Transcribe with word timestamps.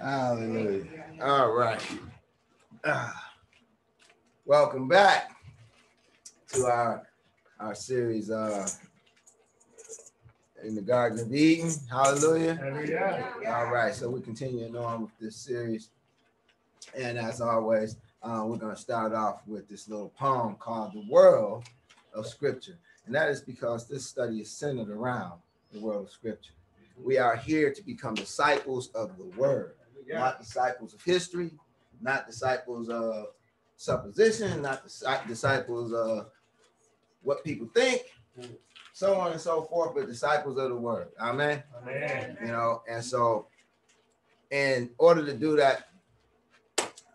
Hallelujah. 0.00 0.84
All 1.22 1.52
right. 1.52 1.80
Ah. 2.84 3.32
welcome 4.44 4.88
back 4.88 5.36
to 6.52 6.64
our 6.64 7.06
our 7.60 7.74
series 7.74 8.30
uh 8.30 8.68
in 10.64 10.74
the 10.74 10.82
Garden 10.82 11.20
of 11.20 11.32
Eden. 11.32 11.70
Hallelujah. 11.90 12.58
All 13.46 13.70
right, 13.70 13.94
so 13.94 14.08
we're 14.10 14.20
continuing 14.20 14.76
on 14.76 15.02
with 15.02 15.18
this 15.20 15.36
series. 15.36 15.90
And 16.96 17.16
as 17.18 17.40
always, 17.40 17.96
uh, 18.22 18.42
we're 18.44 18.56
going 18.56 18.74
to 18.74 18.80
start 18.80 19.12
off 19.12 19.46
with 19.46 19.68
this 19.68 19.88
little 19.88 20.08
poem 20.18 20.56
called 20.58 20.94
The 20.94 21.06
World 21.08 21.64
of 22.14 22.26
Scripture. 22.26 22.78
And 23.06 23.14
that 23.14 23.28
is 23.28 23.40
because 23.40 23.86
this 23.86 24.06
study 24.06 24.40
is 24.40 24.50
centered 24.50 24.90
around 24.90 25.38
the 25.72 25.80
world 25.80 26.06
of 26.06 26.12
Scripture. 26.12 26.52
We 27.02 27.18
are 27.18 27.36
here 27.36 27.72
to 27.72 27.82
become 27.82 28.14
disciples 28.14 28.88
of 28.94 29.16
the 29.16 29.24
Word, 29.38 29.74
not 30.08 30.40
disciples 30.40 30.94
of 30.94 31.02
history, 31.02 31.50
not 32.00 32.26
disciples 32.26 32.88
of 32.88 33.28
supposition, 33.76 34.62
not 34.62 34.82
disciples 35.28 35.92
of 35.92 36.30
what 37.22 37.44
people 37.44 37.68
think, 37.74 38.02
so 38.92 39.14
on 39.14 39.32
and 39.32 39.40
so 39.40 39.62
forth, 39.62 39.94
but 39.94 40.06
disciples 40.06 40.58
of 40.58 40.70
the 40.70 40.76
word. 40.76 41.08
Amen. 41.20 41.62
Amen. 41.82 42.36
You 42.40 42.48
know, 42.48 42.82
and 42.88 43.04
so 43.04 43.46
in 44.50 44.90
order 44.98 45.24
to 45.24 45.34
do 45.34 45.56
that, 45.56 45.88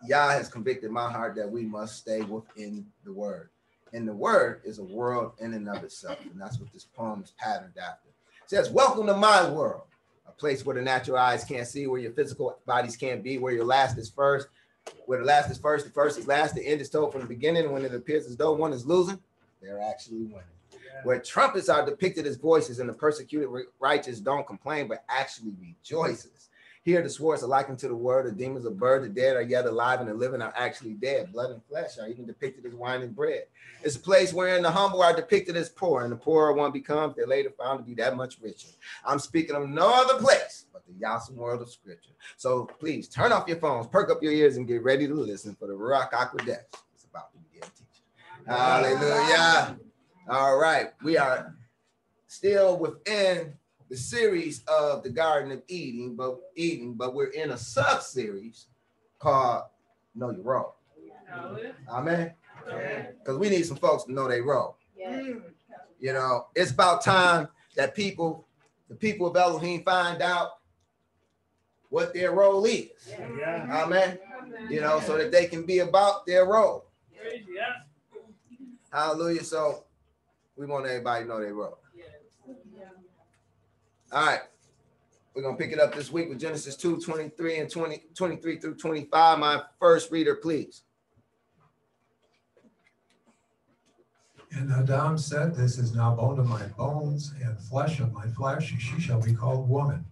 Yah 0.06 0.30
has 0.30 0.48
convicted 0.48 0.90
my 0.90 1.10
heart 1.10 1.34
that 1.36 1.50
we 1.50 1.64
must 1.64 1.96
stay 1.96 2.22
within 2.22 2.86
the 3.04 3.12
word. 3.12 3.50
And 3.92 4.08
the 4.08 4.14
word 4.14 4.62
is 4.64 4.78
a 4.78 4.82
world 4.82 5.32
in 5.40 5.54
and 5.54 5.68
of 5.68 5.84
itself. 5.84 6.18
And 6.30 6.40
that's 6.40 6.58
what 6.58 6.72
this 6.72 6.84
poem 6.84 7.22
is 7.22 7.32
patterned 7.38 7.74
after. 7.78 8.08
Says, 8.46 8.70
Welcome 8.70 9.06
to 9.06 9.16
my 9.16 9.48
world, 9.48 9.82
a 10.26 10.32
place 10.32 10.64
where 10.64 10.74
the 10.76 10.82
natural 10.82 11.16
eyes 11.16 11.44
can't 11.44 11.66
see, 11.66 11.86
where 11.86 12.00
your 12.00 12.12
physical 12.12 12.58
bodies 12.66 12.96
can't 12.96 13.22
be, 13.22 13.38
where 13.38 13.52
your 13.52 13.64
last 13.64 13.98
is 13.98 14.10
first, 14.10 14.48
where 15.06 15.18
the 15.18 15.24
last 15.24 15.50
is 15.50 15.58
first, 15.58 15.86
the 15.86 15.92
first 15.92 16.18
is 16.18 16.26
last, 16.26 16.54
the 16.54 16.66
end 16.66 16.80
is 16.80 16.90
told 16.90 17.12
from 17.12 17.22
the 17.22 17.26
beginning. 17.26 17.72
When 17.72 17.84
it 17.84 17.94
appears 17.94 18.26
as 18.26 18.36
though 18.36 18.52
one 18.52 18.72
is 18.72 18.86
losing, 18.86 19.18
they're 19.62 19.80
actually 19.80 20.24
winning 20.24 20.42
where 21.02 21.18
trumpets 21.18 21.68
are 21.68 21.84
depicted 21.84 22.26
as 22.26 22.36
voices 22.36 22.78
and 22.78 22.88
the 22.88 22.92
persecuted 22.92 23.48
righteous 23.80 24.20
don't 24.20 24.46
complain 24.46 24.88
but 24.88 25.04
actually 25.08 25.52
rejoices. 25.60 26.48
Here 26.84 27.00
the 27.00 27.08
swords 27.08 27.42
are 27.42 27.46
likened 27.46 27.78
to 27.78 27.88
the 27.88 27.96
word, 27.96 28.26
the 28.26 28.32
demons 28.32 28.66
are 28.66 28.70
bird, 28.70 29.04
the 29.04 29.08
dead 29.08 29.36
are 29.36 29.42
yet 29.42 29.64
alive, 29.64 30.00
and 30.00 30.08
the 30.08 30.12
living 30.12 30.42
are 30.42 30.52
actually 30.54 30.92
dead. 30.92 31.32
Blood 31.32 31.50
and 31.50 31.64
flesh 31.64 31.96
are 31.98 32.08
even 32.08 32.26
depicted 32.26 32.66
as 32.66 32.74
wine 32.74 33.00
and 33.00 33.16
bread. 33.16 33.44
It's 33.82 33.96
a 33.96 34.00
place 34.00 34.34
wherein 34.34 34.62
the 34.62 34.70
humble 34.70 35.02
are 35.02 35.16
depicted 35.16 35.56
as 35.56 35.70
poor, 35.70 36.02
and 36.02 36.12
the 36.12 36.16
poorer 36.16 36.52
one 36.52 36.72
becomes, 36.72 37.16
they're 37.16 37.26
later 37.26 37.50
found 37.58 37.78
to 37.78 37.84
be 37.84 37.94
that 37.94 38.16
much 38.16 38.36
richer. 38.38 38.68
I'm 39.02 39.18
speaking 39.18 39.56
of 39.56 39.66
no 39.66 39.90
other 39.94 40.22
place 40.22 40.66
but 40.74 40.82
the 40.86 40.92
Yawesome 40.92 41.36
world 41.36 41.62
of 41.62 41.70
scripture. 41.70 42.10
So 42.36 42.66
please 42.78 43.08
turn 43.08 43.32
off 43.32 43.48
your 43.48 43.56
phones, 43.56 43.86
perk 43.86 44.10
up 44.10 44.22
your 44.22 44.32
ears, 44.32 44.58
and 44.58 44.66
get 44.66 44.82
ready 44.82 45.06
to 45.06 45.14
listen 45.14 45.56
for 45.58 45.66
the 45.68 45.74
Rock 45.74 46.12
Aqueduct. 46.12 46.76
It's 46.94 47.04
about 47.04 47.32
to 47.32 47.38
begin 47.38 47.66
teaching. 47.70 48.46
Hallelujah. 48.46 49.78
All 50.28 50.58
right, 50.58 50.90
we 51.02 51.16
are 51.16 51.56
still 52.26 52.76
within 52.76 53.54
the 53.88 53.96
series 53.96 54.64
of 54.66 55.02
the 55.02 55.10
Garden 55.10 55.52
of 55.52 55.62
Eden, 55.68 56.14
but 56.16 56.38
Eden, 56.56 56.94
but 56.94 57.14
we're 57.14 57.26
in 57.26 57.50
a 57.50 57.58
sub-series 57.58 58.66
called 59.18 59.64
Know 60.14 60.30
Your 60.30 60.42
Role. 60.42 60.74
Amen. 61.88 62.32
Because 63.18 63.38
we 63.38 63.50
need 63.50 63.66
some 63.66 63.76
folks 63.76 64.04
to 64.04 64.12
know 64.12 64.28
their 64.28 64.42
role. 64.42 64.76
You 64.96 66.12
know, 66.12 66.46
it's 66.54 66.70
about 66.70 67.02
time 67.02 67.48
that 67.76 67.94
people, 67.94 68.46
the 68.88 68.94
people 68.94 69.26
of 69.26 69.36
Elohim, 69.36 69.82
find 69.84 70.22
out 70.22 70.58
what 71.88 72.14
their 72.14 72.32
role 72.32 72.64
is. 72.64 72.88
Yeah. 73.08 73.84
Amen. 73.84 74.18
You 74.68 74.80
know, 74.80 75.00
so 75.00 75.16
that 75.18 75.30
they 75.30 75.46
can 75.46 75.64
be 75.64 75.80
about 75.80 76.26
their 76.26 76.46
role. 76.46 76.86
Hallelujah. 78.92 79.44
So 79.44 79.84
we 80.56 80.66
want 80.66 80.86
everybody 80.86 81.24
to 81.24 81.28
know 81.28 81.40
they 81.40 81.52
wrote. 81.52 81.78
All 84.12 84.26
right. 84.26 84.40
We're 85.34 85.42
going 85.42 85.56
to 85.56 85.62
pick 85.62 85.72
it 85.72 85.80
up 85.80 85.94
this 85.94 86.12
week 86.12 86.28
with 86.28 86.38
Genesis 86.38 86.76
2 86.76 87.00
23 87.00 87.58
and 87.58 87.70
20, 87.70 88.02
23 88.14 88.58
through 88.58 88.76
25. 88.76 89.38
My 89.38 89.62
first 89.80 90.12
reader, 90.12 90.36
please. 90.36 90.82
And 94.52 94.70
Adam 94.72 95.18
said, 95.18 95.56
This 95.56 95.78
is 95.78 95.92
now 95.92 96.14
bone 96.14 96.38
of 96.38 96.46
my 96.46 96.62
bones 96.78 97.34
and 97.42 97.58
flesh 97.58 97.98
of 97.98 98.12
my 98.12 98.28
flesh. 98.28 98.72
She 98.78 99.00
shall 99.00 99.20
be 99.20 99.34
called 99.34 99.68
woman, 99.68 100.04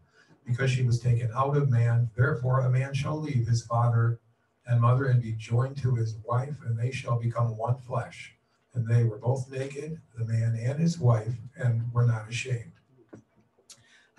because 0.44 0.72
she 0.72 0.82
was 0.82 0.98
taken 0.98 1.30
out 1.36 1.56
of 1.56 1.70
man. 1.70 2.10
Therefore, 2.16 2.60
a 2.60 2.70
man 2.70 2.92
shall 2.92 3.20
leave 3.20 3.46
his 3.46 3.64
father 3.64 4.18
and 4.66 4.80
mother 4.80 5.04
and 5.04 5.22
be 5.22 5.32
joined 5.32 5.76
to 5.82 5.94
his 5.94 6.16
wife, 6.24 6.56
and 6.66 6.76
they 6.76 6.90
shall 6.90 7.20
become 7.20 7.56
one 7.56 7.78
flesh 7.78 8.34
and 8.74 8.86
they 8.86 9.04
were 9.04 9.18
both 9.18 9.50
naked, 9.50 10.00
the 10.16 10.24
man 10.24 10.58
and 10.60 10.78
his 10.78 10.98
wife, 10.98 11.34
and 11.56 11.92
were 11.92 12.06
not 12.06 12.28
ashamed. 12.28 12.71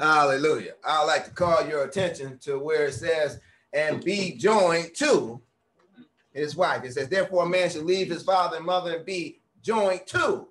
Hallelujah. 0.04 0.74
I'd 0.84 1.06
like 1.06 1.24
to 1.24 1.32
call 1.32 1.66
your 1.66 1.86
attention 1.86 2.38
to 2.40 2.60
where 2.60 2.88
it 2.88 2.94
says, 2.94 3.40
and 3.72 4.04
be 4.04 4.34
joined 4.34 4.94
to 4.96 5.42
his 6.34 6.58
wife. 6.58 6.84
It 6.84 6.94
says, 6.94 7.08
therefore, 7.08 7.46
a 7.46 7.50
man 7.50 7.70
should 7.70 7.86
leave 7.86 8.10
his 8.10 8.22
father 8.22 8.58
and 8.58 8.66
mother 8.66 8.98
and 8.98 9.06
be 9.06 9.40
joined 9.62 10.06
to 10.08 10.50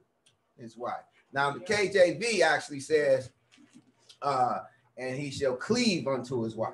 his 0.57 0.79
wife. 0.79 1.05
Now, 1.35 1.51
the 1.51 1.61
KJV 1.61 2.41
actually 2.41 2.81
says, 2.81 3.31
uh, 4.23 4.61
and 4.97 5.19
he 5.19 5.31
shall 5.31 5.57
cleave 5.57 6.07
unto 6.07 6.43
his 6.45 6.57
wife. 6.57 6.73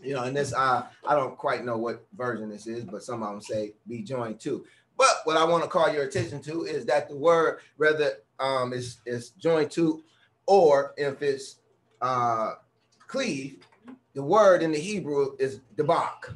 You 0.00 0.14
know, 0.14 0.22
and 0.22 0.36
this, 0.36 0.54
uh, 0.54 0.86
I 1.04 1.16
don't 1.16 1.36
quite 1.36 1.64
know 1.64 1.78
what 1.78 2.06
version 2.16 2.48
this 2.48 2.68
is, 2.68 2.84
but 2.84 3.02
some 3.02 3.24
of 3.24 3.30
them 3.30 3.40
say 3.40 3.74
be 3.88 4.02
joined 4.02 4.38
to. 4.40 4.64
But 4.96 5.16
what 5.24 5.36
I 5.36 5.42
want 5.42 5.64
to 5.64 5.68
call 5.68 5.92
your 5.92 6.04
attention 6.04 6.40
to 6.42 6.62
is 6.62 6.86
that 6.86 7.08
the 7.08 7.16
word 7.16 7.58
whether 7.76 8.18
um, 8.38 8.72
is, 8.72 8.98
is 9.04 9.30
joined 9.30 9.72
to 9.72 10.04
or 10.48 10.94
if 10.96 11.22
it's 11.22 11.56
uh, 12.00 12.54
cleave, 13.06 13.58
the 14.14 14.22
word 14.22 14.62
in 14.62 14.72
the 14.72 14.78
Hebrew 14.78 15.36
is 15.38 15.60
debak. 15.76 16.30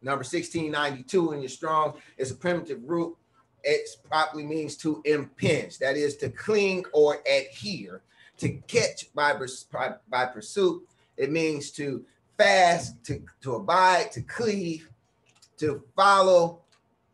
Number 0.00 0.24
1692 0.24 1.32
in 1.32 1.40
your 1.40 1.48
strong 1.48 1.94
is 2.16 2.30
a 2.30 2.34
primitive 2.34 2.80
root. 2.82 3.14
It 3.62 3.88
properly 4.08 4.44
means 4.44 4.76
to 4.78 5.02
impinge, 5.04 5.78
that 5.78 5.96
is 5.96 6.16
to 6.16 6.30
cling 6.30 6.84
or 6.92 7.22
adhere, 7.30 8.02
to 8.38 8.48
catch 8.66 9.12
by, 9.14 9.38
by, 10.08 10.26
pursuit. 10.26 10.82
It 11.16 11.30
means 11.30 11.70
to 11.72 12.04
fast, 12.36 13.04
to, 13.04 13.22
to 13.42 13.56
abide, 13.56 14.10
to 14.12 14.22
cleave, 14.22 14.88
to 15.58 15.82
follow, 15.94 16.62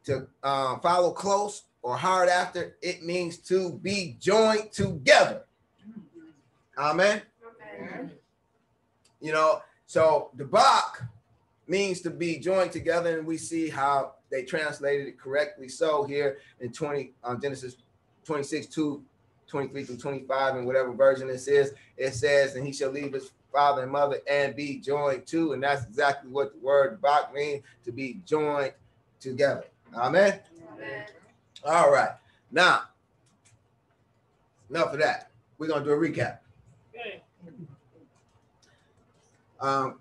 to 0.05 0.29
uh, 0.43 0.79
follow 0.79 1.11
close 1.11 1.65
or 1.83 1.97
hard 1.97 2.29
after, 2.29 2.77
it 2.81 3.03
means 3.03 3.39
to 3.39 3.79
be 3.83 4.17
joined 4.21 4.73
together. 4.73 5.43
Amen. 6.79 7.23
Amen. 7.77 8.13
You 9.21 9.33
know, 9.33 9.63
so 9.87 10.31
debak 10.37 11.03
means 11.67 12.01
to 12.03 12.11
be 12.11 12.39
joined 12.39 12.73
together, 12.73 13.19
and 13.19 13.27
we 13.27 13.37
see 13.37 13.69
how 13.69 14.15
they 14.31 14.45
translated 14.45 15.09
it 15.09 15.19
correctly. 15.19 15.69
So 15.69 16.05
here 16.05 16.39
in 16.61 16.73
20 16.73 17.13
um, 17.25 17.41
Genesis 17.41 17.77
26, 18.25 18.67
2, 18.67 19.03
23 19.49 19.85
through 19.85 19.97
25, 19.97 20.57
and 20.57 20.67
whatever 20.67 20.93
version 20.93 21.29
this 21.29 21.49
is, 21.49 21.73
it 21.97 22.15
says, 22.15 22.55
and 22.55 22.67
he 22.67 22.73
shall 22.73 22.91
leave 22.91 23.13
his 23.13 23.33
father 23.53 23.83
and 23.83 23.91
mother 23.91 24.19
and 24.31 24.55
be 24.55 24.79
joined 24.79 25.27
to, 25.27 25.53
and 25.53 25.63
that's 25.63 25.85
exactly 25.85 26.31
what 26.31 26.53
the 26.53 26.59
word 26.59 27.01
Bach 27.01 27.33
means 27.35 27.63
to 27.85 27.91
be 27.91 28.21
joined 28.27 28.73
together. 29.21 29.65
Amen. 29.95 30.41
Amen. 30.75 31.05
All 31.65 31.91
right. 31.91 32.11
Now, 32.53 32.83
enough 34.71 34.93
of 34.93 35.01
that. 35.01 35.31
We're 35.57 35.67
gonna 35.67 35.85
do 35.85 35.91
a 35.91 35.97
recap. 35.97 36.39
Okay. 36.95 37.23
Um, 39.61 40.01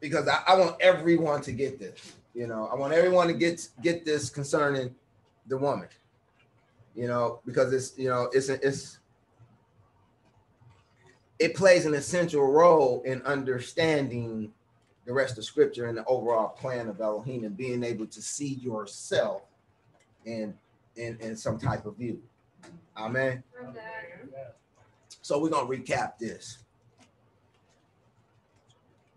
because 0.00 0.26
I, 0.28 0.42
I 0.46 0.58
want 0.58 0.76
everyone 0.80 1.42
to 1.42 1.52
get 1.52 1.78
this. 1.78 2.14
You 2.34 2.46
know, 2.46 2.68
I 2.72 2.74
want 2.74 2.92
everyone 2.92 3.26
to 3.28 3.34
get 3.34 3.68
get 3.82 4.04
this 4.04 4.30
concerning 4.30 4.94
the 5.46 5.58
woman. 5.58 5.88
You 6.94 7.08
know, 7.08 7.40
because 7.44 7.72
it's 7.72 7.98
you 7.98 8.08
know 8.08 8.30
it's 8.32 8.48
it's 8.48 8.98
it 11.38 11.54
plays 11.54 11.86
an 11.86 11.94
essential 11.94 12.50
role 12.50 13.02
in 13.04 13.22
understanding 13.22 14.52
the 15.06 15.12
rest 15.12 15.38
of 15.38 15.44
scripture 15.44 15.86
and 15.86 15.96
the 15.96 16.04
overall 16.04 16.48
plan 16.48 16.88
of 16.88 17.00
Elohim 17.00 17.44
and 17.44 17.56
being 17.56 17.82
able 17.82 18.06
to 18.06 18.22
see 18.22 18.54
yourself 18.54 19.42
in 20.24 20.54
in, 20.96 21.16
in 21.20 21.36
some 21.36 21.58
type 21.58 21.86
of 21.86 21.96
view. 21.96 22.20
Amen. 22.96 23.42
So 25.22 25.40
we're 25.40 25.50
gonna 25.50 25.68
recap 25.68 26.18
this. 26.18 26.58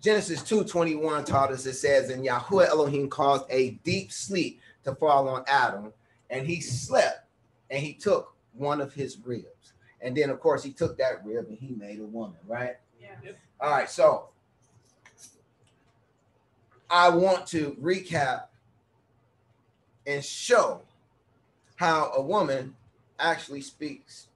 Genesis 0.03 0.41
2:21 0.41 1.25
taught 1.25 1.51
us 1.51 1.65
it 1.65 1.75
says, 1.75 2.09
and 2.09 2.25
Yahweh 2.25 2.67
Elohim 2.67 3.09
caused 3.09 3.45
a 3.49 3.71
deep 3.85 4.11
sleep 4.11 4.59
to 4.83 4.93
fall 4.95 5.29
on 5.29 5.45
Adam, 5.47 5.93
and 6.29 6.45
he 6.45 6.59
slept, 6.59 7.25
and 7.69 7.81
he 7.81 7.93
took 7.93 8.35
one 8.51 8.81
of 8.81 8.93
his 8.93 9.17
ribs. 9.23 9.71
And 10.01 10.17
then, 10.17 10.29
of 10.29 10.41
course, 10.41 10.61
he 10.61 10.73
took 10.73 10.97
that 10.97 11.25
rib 11.25 11.47
and 11.47 11.57
he 11.57 11.73
made 11.73 12.01
a 12.01 12.05
woman, 12.05 12.37
right? 12.45 12.75
Yeah. 13.01 13.15
All 13.61 13.71
right, 13.71 13.89
so 13.89 14.27
I 16.89 17.07
want 17.07 17.47
to 17.47 17.77
recap 17.81 18.47
and 20.05 20.21
show 20.21 20.81
how 21.77 22.11
a 22.11 22.21
woman 22.21 22.75
actually 23.19 23.61
speaks 23.61 24.27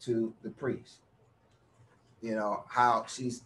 to 0.00 0.34
the 0.42 0.50
priest. 0.50 0.96
You 2.20 2.34
know, 2.34 2.64
how 2.68 3.04
she's 3.06 3.42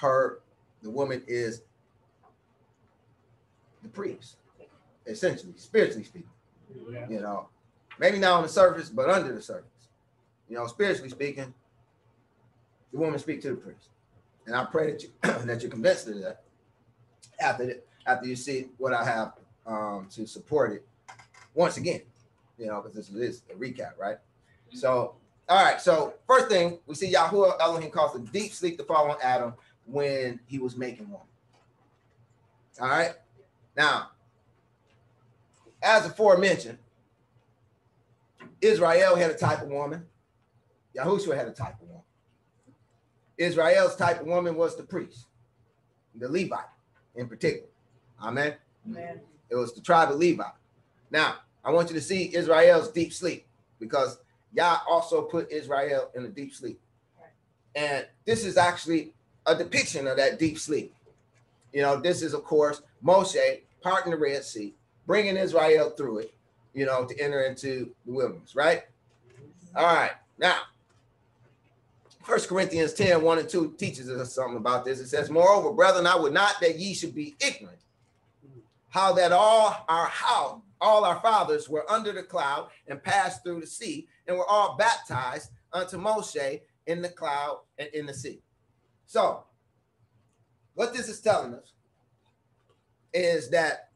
her, 0.00 0.38
the 0.82 0.90
woman 0.90 1.22
is 1.26 1.62
the 3.82 3.88
priest, 3.88 4.36
essentially, 5.06 5.52
spiritually 5.56 6.04
speaking. 6.04 6.28
Yeah. 6.90 7.06
You 7.08 7.20
know, 7.20 7.48
maybe 7.98 8.18
not 8.18 8.32
on 8.32 8.42
the 8.42 8.48
surface, 8.48 8.88
but 8.88 9.08
under 9.08 9.32
the 9.32 9.42
surface. 9.42 9.64
You 10.48 10.56
know, 10.56 10.66
spiritually 10.66 11.10
speaking, 11.10 11.52
the 12.92 12.98
woman 12.98 13.18
speak 13.18 13.42
to 13.42 13.50
the 13.50 13.56
priest. 13.56 13.88
And 14.46 14.54
I 14.56 14.64
pray 14.64 14.92
that 14.92 15.02
you 15.02 15.10
that 15.22 15.62
you're 15.62 15.70
convinced 15.70 16.08
of 16.08 16.20
that 16.20 16.42
after 17.40 17.74
after 18.06 18.26
you 18.26 18.36
see 18.36 18.68
what 18.78 18.92
I 18.92 19.04
have 19.04 19.32
um, 19.66 20.08
to 20.12 20.26
support 20.26 20.72
it 20.72 20.86
once 21.54 21.76
again, 21.76 22.00
you 22.58 22.66
know, 22.66 22.80
because 22.80 23.08
this 23.08 23.36
is 23.36 23.42
a 23.50 23.54
recap, 23.54 23.98
right? 23.98 24.16
So, 24.72 25.14
all 25.48 25.64
right. 25.64 25.80
So, 25.80 26.14
first 26.26 26.48
thing 26.48 26.78
we 26.86 26.94
see 26.94 27.12
Yahuwah 27.12 27.60
Elohim 27.60 27.90
caused 27.90 28.16
a 28.16 28.20
deep 28.32 28.52
sleep 28.52 28.78
to 28.78 28.84
fall 28.84 29.10
on 29.10 29.16
Adam 29.22 29.54
when 29.90 30.40
he 30.46 30.58
was 30.58 30.76
making 30.76 31.08
one. 31.10 31.22
All 32.80 32.88
right. 32.88 33.14
Now, 33.76 34.10
as 35.82 36.06
aforementioned, 36.06 36.78
Israel 38.60 39.16
had 39.16 39.30
a 39.30 39.36
type 39.36 39.62
of 39.62 39.68
woman. 39.68 40.04
Yahushua 40.96 41.36
had 41.36 41.48
a 41.48 41.52
type 41.52 41.74
of 41.80 41.88
woman. 41.88 42.02
Israel's 43.36 43.94
type 43.94 44.20
of 44.20 44.26
woman 44.26 44.56
was 44.56 44.76
the 44.76 44.82
priest, 44.82 45.26
the 46.16 46.28
Levite 46.28 46.64
in 47.14 47.28
particular. 47.28 47.68
Amen. 48.20 48.54
Amen. 48.88 49.20
It 49.48 49.54
was 49.54 49.74
the 49.74 49.80
tribe 49.80 50.10
of 50.10 50.18
Levi. 50.18 50.42
Now, 51.10 51.36
I 51.64 51.70
want 51.70 51.88
you 51.88 51.94
to 51.94 52.00
see 52.00 52.34
Israel's 52.34 52.90
deep 52.90 53.12
sleep 53.12 53.46
because 53.78 54.18
Yah 54.52 54.78
also 54.88 55.22
put 55.22 55.50
Israel 55.52 56.10
in 56.14 56.24
a 56.24 56.28
deep 56.28 56.52
sleep. 56.52 56.80
And 57.74 58.06
this 58.24 58.44
is 58.44 58.56
actually 58.56 59.12
a 59.48 59.54
depiction 59.54 60.06
of 60.06 60.16
that 60.16 60.38
deep 60.38 60.58
sleep. 60.58 60.94
You 61.72 61.82
know, 61.82 61.96
this 61.96 62.22
is, 62.22 62.34
of 62.34 62.44
course, 62.44 62.82
Moshe 63.04 63.60
parting 63.80 64.12
the 64.12 64.18
Red 64.18 64.44
Sea, 64.44 64.74
bringing 65.06 65.36
Israel 65.36 65.90
through 65.90 66.18
it, 66.18 66.34
you 66.74 66.86
know, 66.86 67.04
to 67.04 67.20
enter 67.20 67.42
into 67.42 67.90
the 68.06 68.12
wilderness, 68.12 68.54
right? 68.54 68.82
All 69.76 69.84
right. 69.84 70.12
Now, 70.38 70.58
First 72.22 72.48
Corinthians 72.48 72.92
10, 72.92 73.22
1 73.22 73.38
and 73.38 73.48
2 73.48 73.74
teaches 73.78 74.10
us 74.10 74.34
something 74.34 74.56
about 74.56 74.84
this. 74.84 75.00
It 75.00 75.08
says, 75.08 75.30
Moreover, 75.30 75.72
brethren, 75.72 76.06
I 76.06 76.16
would 76.16 76.32
not 76.32 76.54
that 76.60 76.78
ye 76.78 76.94
should 76.94 77.14
be 77.14 77.36
ignorant 77.40 77.78
how 78.90 79.12
that 79.12 79.32
all 79.32 79.84
our 79.88 80.06
how 80.06 80.62
all 80.80 81.04
our 81.04 81.20
fathers 81.20 81.68
were 81.68 81.90
under 81.90 82.12
the 82.12 82.22
cloud 82.22 82.68
and 82.86 83.02
passed 83.02 83.42
through 83.42 83.60
the 83.60 83.66
sea 83.66 84.06
and 84.26 84.36
were 84.36 84.46
all 84.46 84.76
baptized 84.76 85.50
unto 85.72 85.96
Moshe 85.98 86.60
in 86.86 87.02
the 87.02 87.08
cloud 87.08 87.60
and 87.78 87.88
in 87.92 88.06
the 88.06 88.14
sea. 88.14 88.40
So, 89.08 89.44
what 90.74 90.92
this 90.92 91.08
is 91.08 91.20
telling 91.22 91.54
us 91.54 91.72
is 93.14 93.48
that 93.48 93.88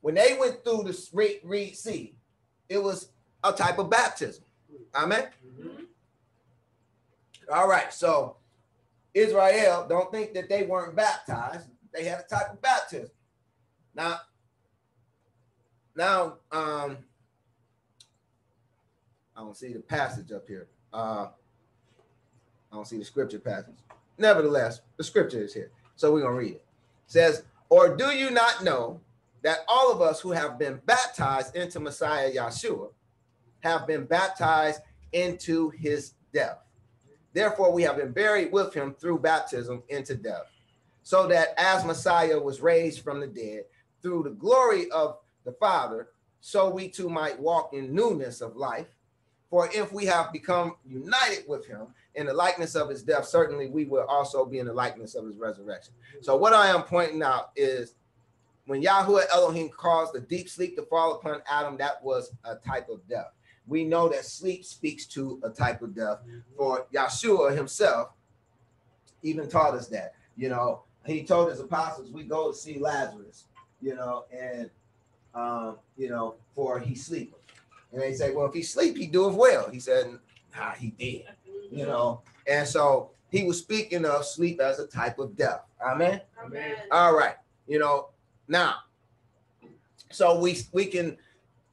when 0.00 0.14
they 0.14 0.36
went 0.40 0.64
through 0.64 0.84
the 0.84 1.08
Red, 1.12 1.40
Red 1.44 1.76
Sea, 1.76 2.14
it 2.70 2.82
was 2.82 3.10
a 3.44 3.52
type 3.52 3.78
of 3.78 3.90
baptism. 3.90 4.42
Amen. 4.94 5.26
Mm-hmm. 5.46 5.82
All 7.52 7.68
right. 7.68 7.92
So, 7.92 8.36
Israel, 9.12 9.84
don't 9.86 10.10
think 10.10 10.32
that 10.32 10.48
they 10.48 10.62
weren't 10.62 10.96
baptized. 10.96 11.68
They 11.92 12.04
had 12.04 12.20
a 12.20 12.22
type 12.22 12.50
of 12.50 12.62
baptism. 12.62 13.10
Now, 13.94 14.20
now, 15.94 16.38
um, 16.50 16.96
I 19.36 19.40
don't 19.40 19.56
see 19.56 19.74
the 19.74 19.80
passage 19.80 20.32
up 20.32 20.48
here. 20.48 20.68
Uh, 20.94 21.26
I 22.72 22.76
don't 22.76 22.88
see 22.88 22.98
the 22.98 23.04
scripture 23.04 23.38
passage. 23.38 23.76
Nevertheless, 24.18 24.80
the 24.96 25.04
scripture 25.04 25.42
is 25.42 25.54
here. 25.54 25.70
So 25.96 26.12
we're 26.12 26.20
going 26.20 26.34
to 26.34 26.38
read 26.38 26.52
it. 26.52 26.54
it. 26.56 26.64
says, 27.06 27.42
Or 27.68 27.96
do 27.96 28.06
you 28.06 28.30
not 28.30 28.64
know 28.64 29.00
that 29.42 29.58
all 29.68 29.92
of 29.92 30.00
us 30.00 30.20
who 30.20 30.32
have 30.32 30.58
been 30.58 30.80
baptized 30.86 31.54
into 31.56 31.80
Messiah 31.80 32.32
Yeshua 32.32 32.88
have 33.60 33.86
been 33.86 34.04
baptized 34.04 34.80
into 35.12 35.70
his 35.70 36.14
death? 36.32 36.58
Therefore, 37.32 37.72
we 37.72 37.82
have 37.82 37.96
been 37.96 38.12
buried 38.12 38.52
with 38.52 38.72
him 38.72 38.94
through 38.94 39.18
baptism 39.18 39.82
into 39.88 40.14
death, 40.14 40.46
so 41.02 41.26
that 41.26 41.48
as 41.58 41.84
Messiah 41.84 42.38
was 42.38 42.60
raised 42.60 43.00
from 43.00 43.20
the 43.20 43.26
dead 43.26 43.64
through 44.00 44.22
the 44.22 44.30
glory 44.30 44.88
of 44.90 45.18
the 45.44 45.52
Father, 45.52 46.08
so 46.40 46.70
we 46.70 46.88
too 46.88 47.08
might 47.08 47.40
walk 47.40 47.72
in 47.72 47.94
newness 47.94 48.40
of 48.40 48.56
life. 48.56 48.86
For 49.54 49.70
if 49.72 49.92
we 49.92 50.04
have 50.06 50.32
become 50.32 50.74
united 50.84 51.44
with 51.46 51.64
him 51.64 51.86
in 52.16 52.26
the 52.26 52.34
likeness 52.34 52.74
of 52.74 52.88
his 52.88 53.04
death, 53.04 53.24
certainly 53.24 53.68
we 53.68 53.84
will 53.84 54.04
also 54.08 54.44
be 54.44 54.58
in 54.58 54.66
the 54.66 54.72
likeness 54.72 55.14
of 55.14 55.24
his 55.26 55.36
resurrection. 55.36 55.94
So, 56.22 56.36
what 56.36 56.52
I 56.52 56.70
am 56.70 56.82
pointing 56.82 57.22
out 57.22 57.52
is 57.54 57.94
when 58.66 58.82
Yahweh 58.82 59.26
Elohim 59.32 59.68
caused 59.68 60.12
the 60.12 60.18
deep 60.18 60.48
sleep 60.48 60.74
to 60.74 60.82
fall 60.82 61.14
upon 61.14 61.40
Adam, 61.48 61.76
that 61.76 62.02
was 62.02 62.32
a 62.42 62.56
type 62.56 62.88
of 62.88 63.06
death. 63.08 63.30
We 63.68 63.84
know 63.84 64.08
that 64.08 64.24
sleep 64.24 64.64
speaks 64.64 65.06
to 65.06 65.40
a 65.44 65.50
type 65.50 65.82
of 65.82 65.94
death. 65.94 66.18
For 66.56 66.88
Yeshua 66.92 67.56
himself 67.56 68.08
even 69.22 69.48
taught 69.48 69.74
us 69.74 69.86
that. 69.86 70.14
You 70.36 70.48
know, 70.48 70.82
he 71.06 71.22
told 71.22 71.50
his 71.50 71.60
apostles, 71.60 72.10
We 72.10 72.24
go 72.24 72.50
to 72.50 72.58
see 72.58 72.80
Lazarus, 72.80 73.44
you 73.80 73.94
know, 73.94 74.24
and 74.36 74.68
um, 75.32 75.78
you 75.96 76.08
know, 76.08 76.34
for 76.56 76.80
he 76.80 76.96
sleep. 76.96 77.36
And 77.94 78.02
they 78.02 78.12
say, 78.12 78.32
well, 78.32 78.46
if 78.46 78.54
he 78.54 78.62
sleep, 78.62 78.96
he 78.96 79.06
doeth 79.06 79.36
well. 79.36 79.70
He 79.70 79.78
said, 79.78 80.18
nah, 80.56 80.72
he 80.72 80.90
did, 80.90 81.26
you 81.70 81.78
mm-hmm. 81.78 81.86
know. 81.86 82.22
And 82.48 82.66
so 82.66 83.12
he 83.30 83.44
was 83.44 83.58
speaking 83.58 84.04
of 84.04 84.26
sleep 84.26 84.60
as 84.60 84.80
a 84.80 84.86
type 84.88 85.20
of 85.20 85.36
death. 85.36 85.60
Amen. 85.80 86.20
Amen. 86.44 86.74
All 86.90 87.16
right. 87.16 87.36
You 87.68 87.78
know, 87.78 88.08
now, 88.48 88.78
so 90.10 90.40
we 90.40 90.58
we 90.72 90.86
can 90.86 91.16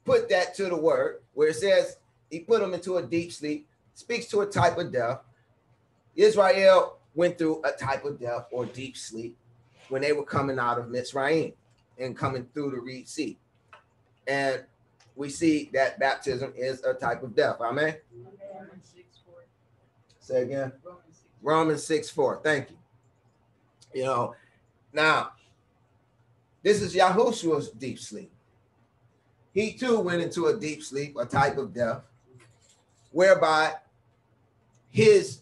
put 0.05 0.29
that 0.29 0.53
to 0.55 0.65
the 0.65 0.75
word 0.75 1.21
where 1.33 1.49
it 1.49 1.55
says 1.55 1.97
he 2.29 2.39
put 2.39 2.61
him 2.61 2.75
into 2.75 2.97
a 2.97 3.03
deep 3.03 3.31
sleep, 3.31 3.67
speaks 3.95 4.27
to 4.27 4.41
a 4.41 4.45
type 4.45 4.77
of 4.77 4.91
death. 4.91 5.21
Israel 6.15 6.99
went 7.15 7.37
through 7.37 7.63
a 7.65 7.71
type 7.71 8.05
of 8.05 8.19
death 8.19 8.45
or 8.51 8.65
deep 8.65 8.95
sleep 8.95 9.35
when 9.89 10.03
they 10.03 10.13
were 10.13 10.23
coming 10.23 10.59
out 10.59 10.77
of 10.77 10.85
Mitzrayim 10.85 11.53
and 11.97 12.15
coming 12.15 12.47
through 12.53 12.71
the 12.71 12.79
Red 12.79 13.07
Sea. 13.07 13.37
And 14.27 14.63
we 15.15 15.29
see 15.29 15.69
that 15.73 15.99
baptism 15.99 16.53
is 16.55 16.83
a 16.83 16.93
type 16.93 17.23
of 17.23 17.35
death. 17.35 17.57
Amen. 17.61 17.95
Say 20.19 20.43
again. 20.43 20.71
Romans 21.41 21.83
6 21.83 22.09
4. 22.09 22.41
Thank 22.43 22.69
you. 22.69 22.77
You 23.93 24.03
know, 24.05 24.35
now 24.93 25.31
this 26.63 26.81
is 26.81 26.95
Yahushua's 26.95 27.69
deep 27.71 27.99
sleep. 27.99 28.31
He 29.53 29.73
too 29.73 29.99
went 29.99 30.21
into 30.21 30.47
a 30.47 30.57
deep 30.57 30.81
sleep, 30.81 31.17
a 31.19 31.25
type 31.25 31.57
of 31.57 31.73
death, 31.73 32.03
whereby 33.11 33.73
his 34.89 35.41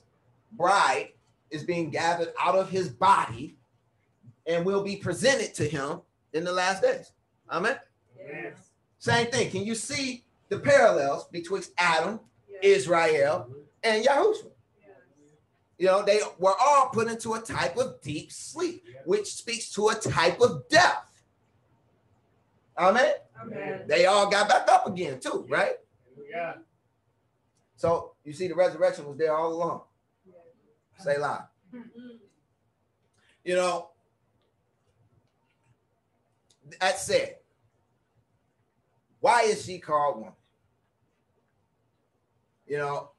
bride 0.54 1.10
is 1.52 1.64
being 1.64 1.90
gathered 1.90 2.34
out 2.42 2.56
of 2.56 2.70
his 2.70 2.90
body 2.90 3.56
and 4.48 4.66
will 4.66 4.84
be 4.84 4.96
presented 4.96 5.54
to 5.56 5.64
him 5.64 6.02
in 6.34 6.44
the 6.44 6.52
last 6.52 6.82
days. 6.82 7.12
Amen. 7.52 7.78
Yes. 8.18 8.69
Same 9.00 9.28
thing. 9.28 9.50
Can 9.50 9.64
you 9.64 9.76
see 9.76 10.26
the 10.50 10.60
parallels 10.60 11.28
betwixt 11.28 11.72
Adam, 11.78 12.20
Israel, 12.62 13.50
and 13.84 14.06
Yahushua? 14.06 14.52
You 15.78 15.86
know, 15.86 16.04
they 16.04 16.20
were 16.38 16.56
all 16.60 16.90
put 16.90 17.08
into 17.08 17.34
a 17.34 17.40
type 17.40 17.78
of 17.78 18.02
deep 18.02 18.34
sleep, 18.34 18.84
which 19.06 19.34
speaks 19.34 19.72
to 19.72 19.88
a 19.88 19.96
type 19.96 20.42
of 20.42 20.68
death. 20.68 21.24
Amen. 22.78 23.14
Amen. 23.42 23.84
They 23.88 24.06
all 24.06 24.30
got 24.30 24.50
back 24.50 24.68
up 24.70 24.86
again, 24.88 25.22
too, 25.22 25.46
right? 25.50 25.74
Yeah. 26.30 26.56
So 27.78 28.12
you 28.26 28.34
see, 28.34 28.50
the 28.50 28.56
resurrection 28.56 29.08
was 29.08 29.18
there 29.18 29.34
all 29.34 29.54
along. 29.54 29.82
Say 30.98 31.18
lie. 31.18 31.44
Mm-hmm. 31.74 32.18
You 33.46 33.56
know, 33.56 33.90
that 36.82 37.00
said, 37.00 37.38
why 39.20 39.44
is 39.44 39.66
she 39.66 39.80
called 39.80 40.18
woman? 40.18 40.34
You 42.68 42.78
know, 42.78 43.12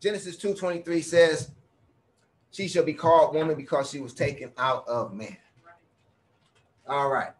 Genesis 0.00 0.36
2:23 0.36 1.02
says, 1.02 1.50
She 2.50 2.68
shall 2.68 2.84
be 2.84 2.94
called 2.94 3.34
woman 3.34 3.56
because 3.56 3.90
she 3.90 4.00
was 4.00 4.12
taken 4.12 4.52
out 4.58 4.86
of 4.86 5.14
man. 5.14 5.36
All 6.88 7.08
right. 7.08 7.32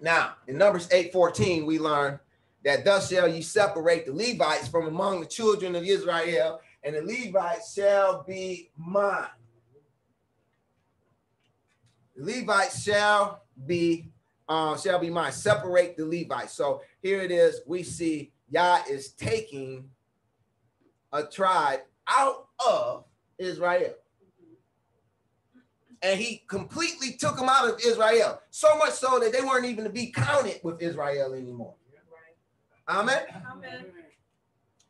Now, 0.00 0.34
in 0.46 0.58
Numbers 0.58 0.88
8:14, 0.88 1.66
we 1.66 1.78
learn 1.78 2.18
that 2.64 2.84
thus 2.84 3.10
shall 3.10 3.28
you 3.28 3.42
separate 3.42 4.06
the 4.06 4.12
Levites 4.12 4.68
from 4.68 4.86
among 4.86 5.20
the 5.20 5.26
children 5.26 5.74
of 5.76 5.84
Israel, 5.84 6.60
and 6.82 6.96
the 6.96 7.02
Levites 7.02 7.74
shall 7.74 8.22
be 8.22 8.70
mine. 8.76 9.28
The 12.16 12.24
Levites 12.24 12.82
shall 12.82 13.44
be 13.66 14.10
uh, 14.48 14.76
shall 14.76 14.98
be 14.98 15.10
mine. 15.10 15.32
Separate 15.32 15.96
the 15.96 16.04
Levites. 16.04 16.52
So 16.52 16.82
here 17.02 17.20
it 17.20 17.30
is. 17.30 17.60
We 17.66 17.82
see 17.82 18.32
Yah 18.48 18.80
is 18.88 19.10
taking 19.12 19.88
a 21.12 21.22
tribe 21.22 21.80
out 22.08 22.48
of 22.66 23.04
Israel. 23.38 23.94
And 26.02 26.20
he 26.20 26.44
completely 26.48 27.12
took 27.12 27.36
them 27.36 27.48
out 27.48 27.70
of 27.70 27.80
Israel. 27.84 28.40
So 28.50 28.76
much 28.76 28.92
so 28.92 29.18
that 29.20 29.32
they 29.32 29.40
weren't 29.40 29.64
even 29.64 29.84
to 29.84 29.90
be 29.90 30.12
counted 30.12 30.60
with 30.62 30.82
Israel 30.82 31.32
anymore. 31.32 31.74
Amen. 32.86 33.22
Amen. 33.50 33.86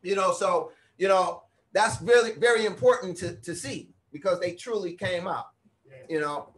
You 0.01 0.15
know, 0.15 0.33
so 0.33 0.71
you 0.97 1.07
know, 1.07 1.43
that's 1.71 2.01
really 2.01 2.33
very 2.33 2.65
important 2.65 3.17
to, 3.17 3.35
to 3.37 3.55
see 3.55 3.89
because 4.11 4.39
they 4.39 4.53
truly 4.53 4.93
came 4.93 5.27
out. 5.27 5.47
You 6.09 6.19
know. 6.19 6.49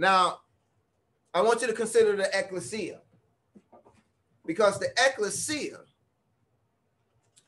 Now, 0.00 0.38
I 1.34 1.42
want 1.42 1.60
you 1.60 1.66
to 1.66 1.74
consider 1.74 2.16
the 2.16 2.26
ecclesia 2.32 3.02
because 4.46 4.78
the 4.78 4.88
ecclesia 4.96 5.76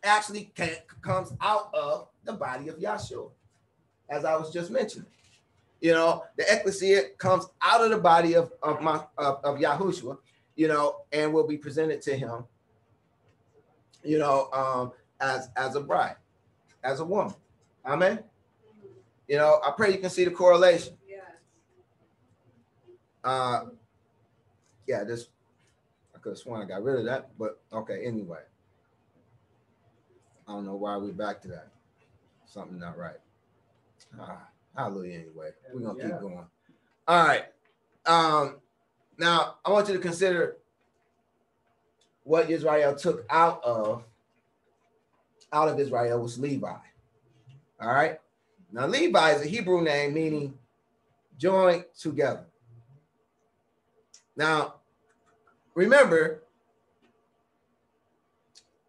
actually 0.05 0.53
can, 0.55 0.77
comes 1.01 1.33
out 1.41 1.71
of 1.73 2.09
the 2.25 2.35
body 2.35 2.69
of 2.69 2.77
Yahshua, 2.77 3.31
as 4.11 4.27
I 4.27 4.37
was 4.37 4.53
just 4.53 4.71
mentioning. 4.71 5.09
You 5.81 5.93
know, 5.93 6.25
the 6.37 6.45
ecclesia 6.47 7.15
comes 7.17 7.47
out 7.63 7.85
of 7.85 7.89
the 7.91 7.97
body 7.97 8.35
of, 8.35 8.53
of 8.63 8.83
my 8.83 9.03
of, 9.17 9.43
of 9.43 9.59
Yahushua, 9.59 10.19
you 10.55 10.69
know, 10.69 11.07
and 11.11 11.33
will 11.33 11.49
be 11.49 11.57
presented 11.57 12.03
to 12.03 12.15
him, 12.15 12.45
you 14.05 14.19
know, 14.19 14.51
um, 14.53 14.93
as 15.23 15.49
as 15.57 15.75
a 15.75 15.81
bride, 15.81 16.17
as 16.85 17.01
a 17.01 17.05
woman. 17.05 17.35
Amen. 17.87 18.23
You 19.27 19.39
know, 19.39 19.59
I 19.67 19.71
pray 19.71 19.93
you 19.93 19.99
can 19.99 20.11
see 20.11 20.27
the 20.27 20.31
correlation. 20.31 20.99
Uh 23.25 23.67
yeah, 24.87 25.05
this 25.05 25.29
I 26.15 26.19
could 26.19 26.31
have 26.31 26.39
sworn 26.39 26.63
I 26.63 26.65
got 26.65 26.83
rid 26.83 26.99
of 26.99 27.05
that, 27.07 27.31
but 27.39 27.61
okay, 27.73 28.05
anyway. 28.05 28.41
I 30.47 30.53
don't 30.53 30.67
know 30.67 30.75
why 30.75 30.97
we're 30.97 31.13
back 31.13 31.41
to 31.43 31.49
that. 31.49 31.69
Something 32.47 32.79
not 32.79 32.99
right. 32.99 33.17
Ah, 34.21 34.49
hallelujah 34.77 35.21
anyway. 35.21 35.51
We're 35.73 35.81
gonna 35.81 35.99
yeah. 35.99 36.11
keep 36.11 36.21
going. 36.21 36.47
All 37.09 37.27
right. 37.27 37.45
Um 38.07 38.57
now 39.19 39.57
I 39.65 39.71
want 39.71 39.89
you 39.89 39.95
to 39.95 40.01
consider 40.01 40.57
what 42.25 42.51
Israel 42.51 42.95
took 42.95 43.25
out 43.31 43.63
of 43.65 44.05
out 45.53 45.69
of 45.69 45.79
Israel 45.79 46.21
was 46.21 46.39
Levi. 46.39 46.75
All 47.81 47.93
right. 47.93 48.19
Now, 48.73 48.87
Levi 48.87 49.33
is 49.33 49.43
a 49.43 49.49
Hebrew 49.49 49.83
name 49.83 50.15
meaning 50.15 50.59
joined 51.37 51.85
together. 51.99 52.47
Now, 54.37 54.75
remember 55.75 56.43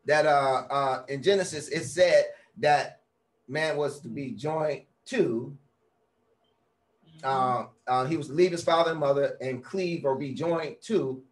that 0.06 0.26
uh, 0.26 0.64
uh, 0.70 1.04
in 1.08 1.24
Genesis 1.24 1.68
it 1.70 1.86
said 1.86 2.26
that 2.58 3.02
man 3.48 3.78
was 3.78 4.00
to 4.02 4.08
be 4.08 4.32
joined 4.32 4.84
to. 5.06 5.56
Uh, 7.24 7.68
uh, 7.88 8.06
he 8.06 8.18
was 8.18 8.28
to 8.28 8.34
leave 8.34 8.52
his 8.52 8.64
father 8.64 8.92
and 8.92 9.00
mother 9.00 9.38
and 9.40 9.64
cleave 9.64 10.04
or 10.04 10.16
be 10.16 10.34
joined 10.34 10.76
to 10.82 11.24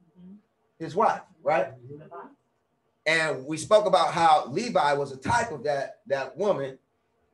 his 0.79 0.95
wife, 0.95 1.21
right? 1.43 1.73
And 3.05 3.45
we 3.45 3.57
spoke 3.57 3.85
about 3.85 4.13
how 4.13 4.47
Levi 4.47 4.93
was 4.93 5.11
a 5.11 5.17
type 5.17 5.51
of 5.51 5.63
that 5.63 5.99
that 6.07 6.37
woman 6.37 6.77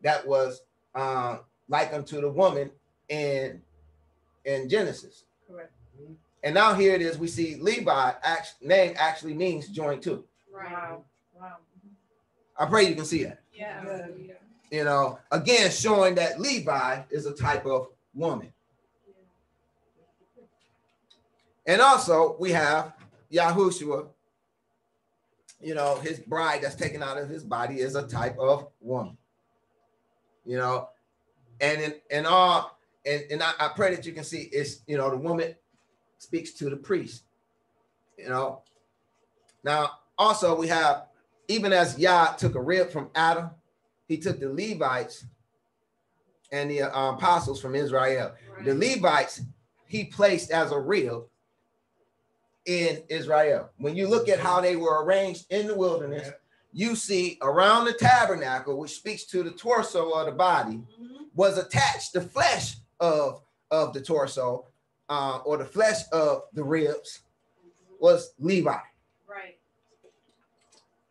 that 0.02 0.26
was 0.26 0.62
uh, 0.96 1.38
like 1.70 1.94
unto 1.94 2.20
the 2.20 2.30
woman 2.30 2.72
in 3.10 3.62
in 4.46 4.70
Genesis. 4.70 5.26
Correct. 5.48 5.72
And 6.48 6.54
now 6.54 6.74
here 6.74 6.96
it 6.96 7.02
is. 7.02 7.18
We 7.18 7.28
see 7.28 7.58
Levi 7.58 8.14
act, 8.24 8.56
name 8.62 8.94
actually 8.98 9.34
means 9.34 9.68
joint 9.68 10.02
to. 10.04 10.24
Right. 10.50 10.72
Wow. 10.72 11.04
Wow. 11.38 11.58
I 12.58 12.66
pray 12.68 12.88
you 12.88 12.96
can 12.96 13.04
see 13.04 13.26
that. 13.26 13.42
Yeah. 13.54 14.08
You 14.72 14.86
know, 14.86 15.20
again, 15.30 15.70
showing 15.70 16.16
that 16.16 16.40
Levi 16.40 17.02
is 17.10 17.26
a 17.26 17.34
type 17.34 17.66
of 17.66 17.90
woman. 18.14 18.54
And 21.66 21.82
also 21.82 22.38
we 22.40 22.54
have 22.54 22.94
Yahushua 23.30 24.08
you 25.60 25.76
know, 25.76 25.96
his 25.96 26.20
bride 26.20 26.62
that's 26.62 26.76
taken 26.76 27.04
out 27.04 27.18
of 27.18 27.28
his 27.28 27.44
body 27.44 27.82
is 27.82 27.96
a 27.96 28.08
type 28.08 28.38
of 28.40 28.68
woman. 28.80 29.18
You 30.46 30.60
know, 30.60 30.88
and 31.60 31.82
in, 31.82 31.96
in 32.10 32.26
all, 32.26 32.80
and, 33.06 33.24
and 33.32 33.44
I, 33.44 33.52
I 33.60 33.68
pray 33.76 33.94
that 33.94 34.06
you 34.06 34.14
can 34.14 34.24
see 34.24 34.44
it's, 34.54 34.80
you 34.88 34.96
know, 34.96 35.10
the 35.10 35.18
woman 35.18 35.56
speaks 36.18 36.52
to 36.54 36.70
the 36.70 36.78
priest. 36.78 37.24
You 38.18 38.30
know, 38.30 38.62
now 39.64 39.92
also 40.18 40.56
we 40.56 40.68
have, 40.68 41.06
even 41.48 41.72
as 41.74 41.98
Yah 41.98 42.34
took 42.34 42.56
a 42.56 42.62
rib 42.62 42.90
from 42.90 43.10
Adam, 43.16 43.52
he 44.08 44.18
took 44.18 44.40
the 44.40 44.50
Levites 44.50 45.26
and 46.52 46.72
the 46.72 46.84
uh, 46.84 47.12
apostles 47.14 47.62
from 47.62 47.76
Israel. 47.76 48.34
Right. 48.56 48.66
The 48.66 48.74
Levites 48.74 49.42
he 49.86 50.06
placed 50.06 50.52
as 50.52 50.72
a 50.72 50.80
rib 50.80 51.24
in 52.66 53.02
Israel. 53.10 53.70
When 53.78 53.96
you 53.96 54.08
look 54.08 54.28
at 54.30 54.40
how 54.40 54.60
they 54.60 54.76
were 54.76 55.04
arranged 55.04 55.46
in 55.50 55.68
the 55.68 55.76
wilderness, 55.76 56.30
you 56.74 56.96
see 56.96 57.38
around 57.42 57.86
the 57.86 57.94
tabernacle, 57.94 58.78
which 58.78 58.96
speaks 58.96 59.24
to 59.26 59.42
the 59.42 59.52
torso 59.52 60.12
of 60.12 60.26
the 60.26 60.34
body, 60.34 60.74
mm-hmm. 60.74 61.24
was 61.34 61.58
attached 61.58 62.14
the 62.14 62.22
flesh 62.22 62.76
of, 63.00 63.42
of 63.72 63.94
the 63.94 64.02
torso 64.02 64.66
uh, 65.10 65.40
or 65.46 65.58
the 65.58 65.66
flesh 65.66 66.02
of 66.12 66.44
the 66.54 66.64
ribs 66.64 67.22
was 68.00 68.34
Levi. 68.40 68.78
Right. 69.28 69.58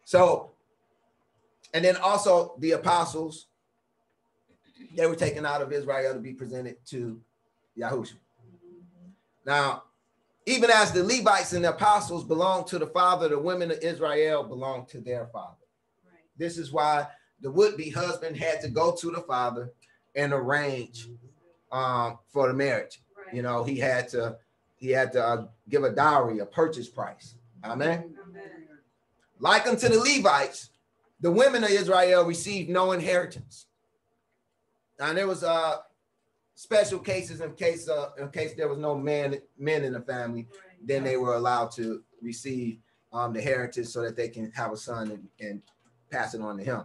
So, 0.04 0.50
and 1.74 1.84
then 1.84 1.96
also 1.96 2.54
the 2.58 2.72
apostles, 2.72 3.46
they 4.94 5.06
were 5.06 5.16
taken 5.16 5.44
out 5.44 5.62
of 5.62 5.72
Israel 5.72 6.14
to 6.14 6.20
be 6.20 6.32
presented 6.32 6.76
to 6.86 7.20
Yahushua. 7.78 8.14
Now, 9.44 9.84
even 10.46 10.70
as 10.70 10.92
the 10.92 11.02
Levites 11.02 11.52
and 11.52 11.64
the 11.64 11.70
apostles 11.70 12.24
belong 12.24 12.64
to 12.66 12.78
the 12.78 12.86
father, 12.86 13.28
the 13.28 13.38
women 13.38 13.70
of 13.70 13.78
Israel 13.80 14.44
belong 14.44 14.86
to 14.86 15.00
their 15.00 15.26
father. 15.26 15.56
Right. 16.04 16.22
This 16.36 16.56
is 16.56 16.70
why 16.70 17.08
the 17.40 17.50
would-be 17.50 17.90
husband 17.90 18.36
had 18.36 18.60
to 18.60 18.68
go 18.68 18.94
to 18.94 19.10
the 19.10 19.22
father 19.22 19.72
and 20.14 20.32
arrange 20.32 21.08
um, 21.72 22.18
for 22.28 22.48
the 22.48 22.54
marriage. 22.54 23.00
Right. 23.26 23.34
You 23.34 23.42
know, 23.42 23.64
he 23.64 23.78
had 23.78 24.08
to 24.10 24.36
he 24.76 24.90
had 24.90 25.12
to 25.12 25.24
uh, 25.24 25.46
give 25.68 25.84
a 25.84 25.90
dowry, 25.90 26.38
a 26.38 26.46
purchase 26.46 26.88
price. 26.88 27.34
Amen. 27.64 28.14
Amen. 28.28 28.42
Like 29.38 29.66
unto 29.66 29.88
the 29.88 29.98
Levites, 29.98 30.70
the 31.20 31.30
women 31.30 31.64
of 31.64 31.70
Israel 31.70 32.24
received 32.24 32.70
no 32.70 32.92
inheritance. 32.92 33.66
And 34.98 35.18
there 35.18 35.26
was 35.26 35.44
uh 35.44 35.78
special 36.54 36.98
cases 36.98 37.40
in 37.40 37.52
case 37.52 37.88
uh, 37.88 38.10
in 38.18 38.30
case 38.30 38.54
there 38.54 38.68
was 38.68 38.78
no 38.78 38.96
man 38.96 39.36
men 39.58 39.84
in 39.84 39.92
the 39.92 40.00
family, 40.00 40.48
then 40.82 41.04
they 41.04 41.16
were 41.16 41.34
allowed 41.34 41.70
to 41.72 42.02
receive 42.22 42.78
um, 43.12 43.32
the 43.32 43.40
heritage 43.40 43.86
so 43.86 44.02
that 44.02 44.16
they 44.16 44.28
can 44.28 44.50
have 44.52 44.72
a 44.72 44.76
son 44.76 45.10
and, 45.10 45.28
and 45.40 45.62
pass 46.10 46.34
it 46.34 46.40
on 46.40 46.56
to 46.58 46.64
him. 46.64 46.82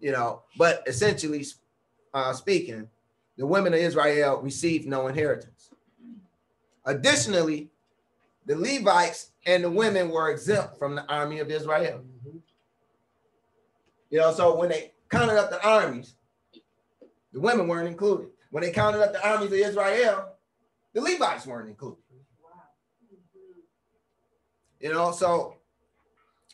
You 0.00 0.12
know, 0.12 0.42
but 0.58 0.82
essentially 0.86 1.44
uh, 2.12 2.32
speaking, 2.32 2.88
the 3.36 3.46
women 3.46 3.72
of 3.72 3.80
Israel 3.80 4.40
received 4.42 4.86
no 4.86 5.06
inheritance. 5.06 5.70
Additionally, 6.84 7.70
the 8.46 8.56
Levites 8.56 9.30
and 9.46 9.64
the 9.64 9.70
women 9.70 10.10
were 10.10 10.30
exempt 10.30 10.78
from 10.78 10.96
the 10.96 11.04
army 11.06 11.38
of 11.38 11.50
Israel. 11.50 12.02
You 14.10 14.18
know, 14.18 14.32
so 14.32 14.56
when 14.56 14.68
they 14.68 14.92
counted 15.08 15.38
up 15.38 15.50
the 15.50 15.64
armies, 15.66 16.14
the 17.32 17.40
women 17.40 17.68
weren't 17.68 17.88
included. 17.88 18.28
When 18.50 18.62
they 18.62 18.70
counted 18.70 19.02
up 19.02 19.12
the 19.12 19.26
armies 19.26 19.46
of 19.46 19.54
Israel, 19.54 20.28
the 20.92 21.00
Levites 21.00 21.46
weren't 21.46 21.68
included. 21.68 21.98
You 24.80 24.92
know, 24.92 25.12
so 25.12 25.56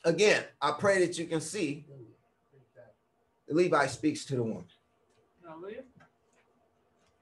again, 0.05 0.45
I 0.61 0.73
pray 0.73 1.05
that 1.05 1.19
you 1.19 1.27
can 1.27 1.41
see 1.41 1.85
the 3.49 3.55
Levi 3.55 3.87
speaks 3.87 4.27
to 4.27 4.37
the 4.37 4.43
woman. 4.43 4.67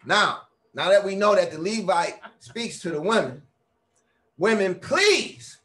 Now, 0.05 0.43
now 0.77 0.91
that 0.91 1.05
we 1.05 1.17
know 1.17 1.35
that 1.35 1.51
the 1.51 1.59
Levite 1.59 2.21
speaks 2.39 2.81
to 2.81 2.91
the 2.91 3.01
women, 3.01 3.41
women, 4.37 4.75
please, 4.75 5.59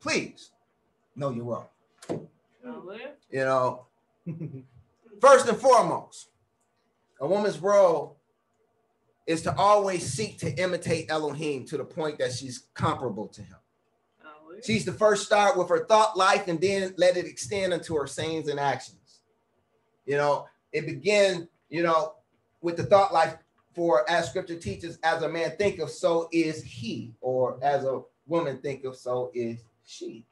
please 0.00 0.52
know 1.16 1.30
you're 1.30 1.44
wrong. 1.44 1.66
You 3.28 3.44
know, 3.44 3.86
first 5.20 5.48
and 5.48 5.58
foremost, 5.58 6.28
a 7.20 7.26
woman's 7.26 7.58
role 7.58 8.16
is 9.26 9.42
to 9.42 9.56
always 9.56 10.06
seek 10.06 10.38
to 10.38 10.54
imitate 10.62 11.10
Elohim 11.10 11.64
to 11.66 11.76
the 11.76 11.84
point 11.84 12.18
that 12.18 12.32
she's 12.32 12.66
comparable 12.74 13.26
to 13.26 13.42
him. 13.42 13.56
She's 14.62 14.84
to 14.84 14.92
first 14.92 15.26
start 15.26 15.58
with 15.58 15.68
her 15.70 15.86
thought 15.86 16.16
life 16.16 16.46
and 16.46 16.60
then 16.60 16.94
let 16.96 17.16
it 17.16 17.26
extend 17.26 17.72
into 17.72 17.96
her 17.96 18.06
sayings 18.06 18.48
and 18.48 18.60
actions. 18.60 19.22
You 20.06 20.18
know, 20.18 20.46
it 20.72 20.86
began, 20.86 21.48
you 21.68 21.82
know, 21.82 22.14
with 22.60 22.76
the 22.76 22.84
thought 22.84 23.12
life 23.12 23.36
For 23.74 24.08
as 24.08 24.28
scripture 24.28 24.56
teaches, 24.56 24.98
as 25.02 25.22
a 25.22 25.28
man 25.28 25.52
thinketh, 25.58 25.90
so 25.90 26.28
is 26.32 26.62
he, 26.62 27.14
or 27.20 27.58
as 27.62 27.84
a 27.84 28.02
woman 28.26 28.58
thinketh, 28.58 28.96
so 28.96 29.30
is 29.34 29.64
she. 29.84 30.24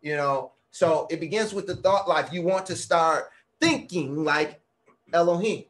You 0.00 0.16
know, 0.16 0.52
so 0.70 1.06
it 1.10 1.20
begins 1.20 1.52
with 1.52 1.66
the 1.66 1.76
thought 1.76 2.08
life. 2.08 2.32
You 2.32 2.42
want 2.42 2.66
to 2.66 2.76
start 2.76 3.30
thinking 3.60 4.24
like 4.24 4.60
Elohim. 5.12 5.64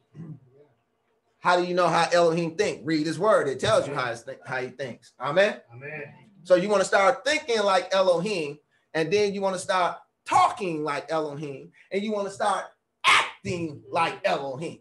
How 1.39 1.57
do 1.57 1.65
you 1.65 1.73
know 1.73 1.87
how 1.87 2.09
Elohim 2.11 2.55
think? 2.55 2.81
Read 2.83 3.07
his 3.07 3.17
word. 3.17 3.47
It 3.47 3.59
tells 3.59 3.87
you 3.87 3.93
how, 3.93 4.13
th- 4.13 4.39
how 4.45 4.57
he 4.57 4.69
thinks. 4.69 5.13
Amen. 5.19 5.61
Amen. 5.73 6.13
So 6.43 6.55
you 6.55 6.67
want 6.69 6.81
to 6.81 6.87
start 6.87 7.23
thinking 7.23 7.63
like 7.63 7.93
Elohim, 7.93 8.59
and 8.93 9.11
then 9.11 9.33
you 9.33 9.41
want 9.41 9.55
to 9.55 9.61
start 9.61 9.97
talking 10.25 10.83
like 10.83 11.11
Elohim, 11.11 11.71
and 11.91 12.03
you 12.03 12.11
want 12.11 12.27
to 12.27 12.33
start 12.33 12.65
acting 13.05 13.81
like 13.89 14.19
Elohim. 14.25 14.79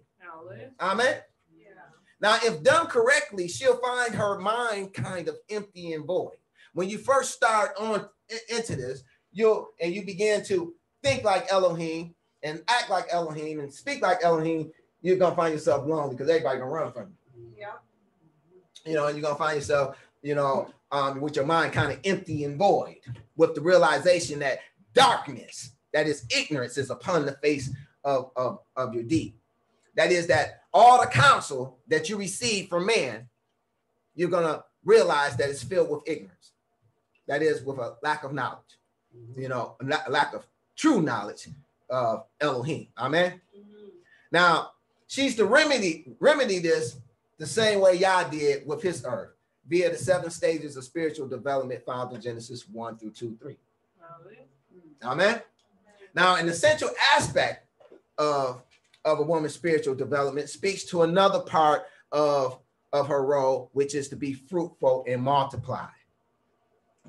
Amen. 0.80 1.16
Now, 2.20 2.38
if 2.42 2.62
done 2.62 2.86
correctly, 2.86 3.48
she'll 3.48 3.76
find 3.76 4.14
her 4.14 4.38
mind 4.38 4.92
kind 4.92 5.28
of 5.28 5.36
empty 5.50 5.92
and 5.92 6.04
void. 6.04 6.36
When 6.72 6.88
you 6.88 6.98
first 6.98 7.32
start 7.32 7.72
on 7.78 8.08
into 8.48 8.76
this, 8.76 9.02
you'll 9.32 9.70
and 9.80 9.94
you 9.94 10.04
begin 10.04 10.44
to 10.46 10.74
think 11.02 11.24
like 11.24 11.50
Elohim 11.50 12.14
and 12.42 12.62
act 12.68 12.90
like 12.90 13.06
Elohim 13.10 13.60
and 13.60 13.72
speak 13.72 14.02
like 14.02 14.18
Elohim, 14.22 14.70
you're 15.00 15.16
gonna 15.16 15.36
find 15.36 15.52
yourself 15.52 15.86
lonely 15.86 16.14
because 16.14 16.28
everybody 16.28 16.58
gonna 16.58 16.70
run 16.70 16.92
from 16.92 17.14
you. 17.36 17.52
Yeah. 17.56 17.72
You 18.84 18.94
know, 18.94 19.06
and 19.06 19.16
you're 19.16 19.22
gonna 19.22 19.38
find 19.38 19.56
yourself, 19.56 19.96
you 20.22 20.34
know, 20.34 20.70
um, 20.90 21.20
with 21.20 21.36
your 21.36 21.46
mind 21.46 21.72
kind 21.72 21.92
of 21.92 22.00
empty 22.04 22.44
and 22.44 22.56
void, 22.56 22.96
with 23.36 23.54
the 23.54 23.60
realization 23.60 24.38
that 24.40 24.60
darkness, 24.94 25.72
that 25.92 26.06
is 26.06 26.24
ignorance, 26.34 26.78
is 26.78 26.90
upon 26.90 27.26
the 27.26 27.32
face 27.32 27.70
of, 28.04 28.30
of, 28.36 28.60
of 28.76 28.94
your 28.94 29.04
deed. 29.04 29.34
That 29.96 30.12
is 30.12 30.26
that 30.28 30.57
all 30.72 31.00
the 31.00 31.06
counsel 31.06 31.78
that 31.88 32.08
you 32.08 32.16
receive 32.16 32.68
from 32.68 32.86
man, 32.86 33.28
you're 34.14 34.28
gonna 34.28 34.64
realize 34.84 35.36
that 35.36 35.50
it's 35.50 35.62
filled 35.62 35.90
with 35.90 36.02
ignorance. 36.06 36.52
That 37.26 37.42
is 37.42 37.62
with 37.62 37.78
a 37.78 37.96
lack 38.02 38.24
of 38.24 38.32
knowledge, 38.32 38.78
mm-hmm. 39.16 39.40
you 39.40 39.48
know, 39.48 39.76
a 39.80 40.10
lack 40.10 40.34
of 40.34 40.46
true 40.76 41.02
knowledge 41.02 41.48
of 41.90 42.24
Elohim. 42.40 42.88
Amen. 42.98 43.40
Mm-hmm. 43.56 43.88
Now, 44.32 44.72
she's 45.06 45.36
to 45.36 45.44
remedy 45.44 46.16
remedy 46.20 46.58
this 46.58 46.96
the 47.38 47.46
same 47.46 47.80
way 47.80 47.94
Yah 47.94 48.24
did 48.24 48.66
with 48.66 48.82
his 48.82 49.04
earth 49.04 49.30
via 49.68 49.90
the 49.90 49.98
seven 49.98 50.30
stages 50.30 50.76
of 50.76 50.84
spiritual 50.84 51.28
development 51.28 51.84
found 51.84 52.14
in 52.14 52.20
Genesis 52.20 52.66
1 52.68 52.98
through 52.98 53.10
2, 53.10 53.36
3. 53.40 53.56
Amen. 55.04 55.42
Now, 56.14 56.36
an 56.36 56.48
essential 56.48 56.90
aspect 57.14 57.66
of, 58.16 58.62
of 59.12 59.20
a 59.20 59.22
woman's 59.22 59.54
spiritual 59.54 59.94
development 59.94 60.48
speaks 60.48 60.84
to 60.84 61.02
another 61.02 61.40
part 61.40 61.84
of, 62.12 62.58
of 62.92 63.08
her 63.08 63.24
role, 63.24 63.70
which 63.72 63.94
is 63.94 64.08
to 64.08 64.16
be 64.16 64.32
fruitful 64.32 65.04
and 65.08 65.22
multiply. 65.22 65.86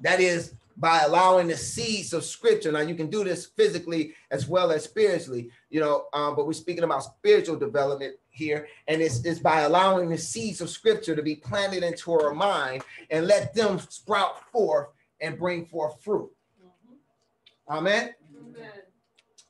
That 0.01 0.20
is 0.20 0.53
by 0.77 1.01
allowing 1.01 1.48
the 1.48 1.58
seeds 1.58 2.13
of 2.13 2.24
scripture. 2.24 2.72
Now 2.72 2.79
you 2.79 2.96
can 2.96 3.10
do 3.10 3.25
this 3.25 3.48
physically 3.48 4.13
as 4.32 4.48
well 4.48 4.72
as 4.72 4.86
spiritually, 4.86 5.50
you 5.70 5.82
know, 5.82 6.06
um, 6.13 6.36
but 6.38 6.48
we're 6.48 6.53
speaking 6.53 6.86
about 6.86 7.03
spiritual 7.03 7.58
development 7.58 8.15
here, 8.29 8.68
and 8.88 9.01
it's, 9.01 9.25
it's 9.25 9.39
by 9.39 9.62
allowing 9.62 10.10
the 10.10 10.18
seeds 10.18 10.62
of 10.62 10.70
scripture 10.70 11.18
to 11.18 11.22
be 11.22 11.36
planted 11.36 11.84
into 11.84 12.13
her 12.13 12.34
mind 12.34 12.84
and 13.10 13.27
let 13.27 13.53
them 13.53 13.77
sprout 13.89 14.50
forth 14.51 14.88
and 15.20 15.38
bring 15.38 15.65
forth 15.65 16.01
fruit. 16.01 16.32
Mm-hmm. 16.63 17.77
Amen? 17.77 18.15
Amen. 18.39 18.72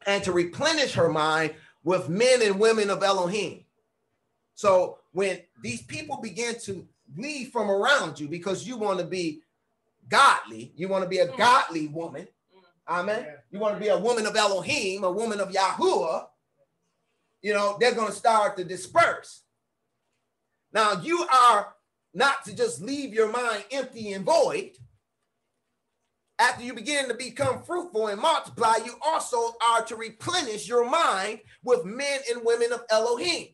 And 0.08 0.24
to 0.24 0.32
replenish 0.32 0.94
her 0.94 1.10
mind 1.10 1.54
with 1.84 2.10
men 2.10 2.42
and 2.42 2.60
women 2.60 2.90
of 2.90 3.04
Elohim. 3.04 3.66
So 4.56 4.98
when 5.14 5.40
these 5.62 5.82
people 5.82 6.18
begin 6.22 6.60
to 6.62 6.88
leave 7.16 7.50
from 7.50 7.70
around 7.70 8.20
you 8.20 8.28
because 8.28 8.68
you 8.68 8.78
want 8.78 9.00
to 9.00 9.06
be 9.06 9.42
godly, 10.08 10.74
you 10.76 10.88
want 10.88 11.04
to 11.04 11.10
be 11.10 11.20
a 11.20 11.28
mm. 11.28 11.38
godly 11.38 11.88
woman. 11.88 12.28
Mm. 12.54 13.00
Amen. 13.00 13.28
You 13.52 13.60
want 13.60 13.76
to 13.76 13.82
be 13.82 13.88
a 13.88 13.98
woman 13.98 14.26
of 14.26 14.36
Elohim, 14.36 15.04
a 15.04 15.12
woman 15.12 15.40
of 15.40 15.50
Yahuwah. 15.50 16.28
You 17.42 17.54
know, 17.54 17.78
they're 17.80 17.96
going 17.96 18.10
to 18.10 18.14
start 18.14 18.58
to 18.58 18.64
disperse. 18.64 19.44
Now, 20.74 21.02
you 21.02 21.26
are 21.34 21.74
not 22.14 22.44
to 22.46 22.56
just 22.56 22.82
leave 22.82 23.14
your 23.14 23.32
mind 23.32 23.64
empty 23.72 24.12
and 24.12 24.26
void. 24.26 24.72
After 26.40 26.64
you 26.64 26.74
begin 26.74 27.10
to 27.10 27.14
become 27.14 27.64
fruitful 27.64 28.08
and 28.08 28.22
multiply, 28.22 28.78
you 28.86 28.94
also 29.02 29.56
are 29.62 29.84
to 29.84 29.96
replenish 29.98 30.70
your 30.70 30.90
mind 30.90 31.40
with 31.64 31.84
men 31.84 32.22
and 32.32 32.46
women 32.46 32.72
of 32.72 32.84
Elohim. 32.90 33.48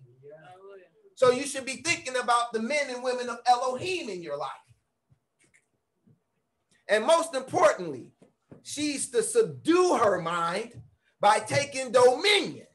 So 1.16 1.32
you 1.32 1.48
should 1.48 1.66
be 1.66 1.78
thinking 1.78 2.16
about 2.16 2.54
the 2.54 2.62
men 2.62 2.90
and 2.90 3.02
women 3.02 3.28
of 3.30 3.40
Elohim 3.48 4.10
in 4.10 4.22
your 4.22 4.38
life. 4.38 4.52
And 6.88 7.08
most 7.08 7.34
importantly, 7.34 8.12
she's 8.62 9.10
to 9.12 9.24
subdue 9.24 9.98
her 9.98 10.22
mind 10.22 10.74
by 11.20 11.40
taking 11.40 11.92
dominion 11.92 12.68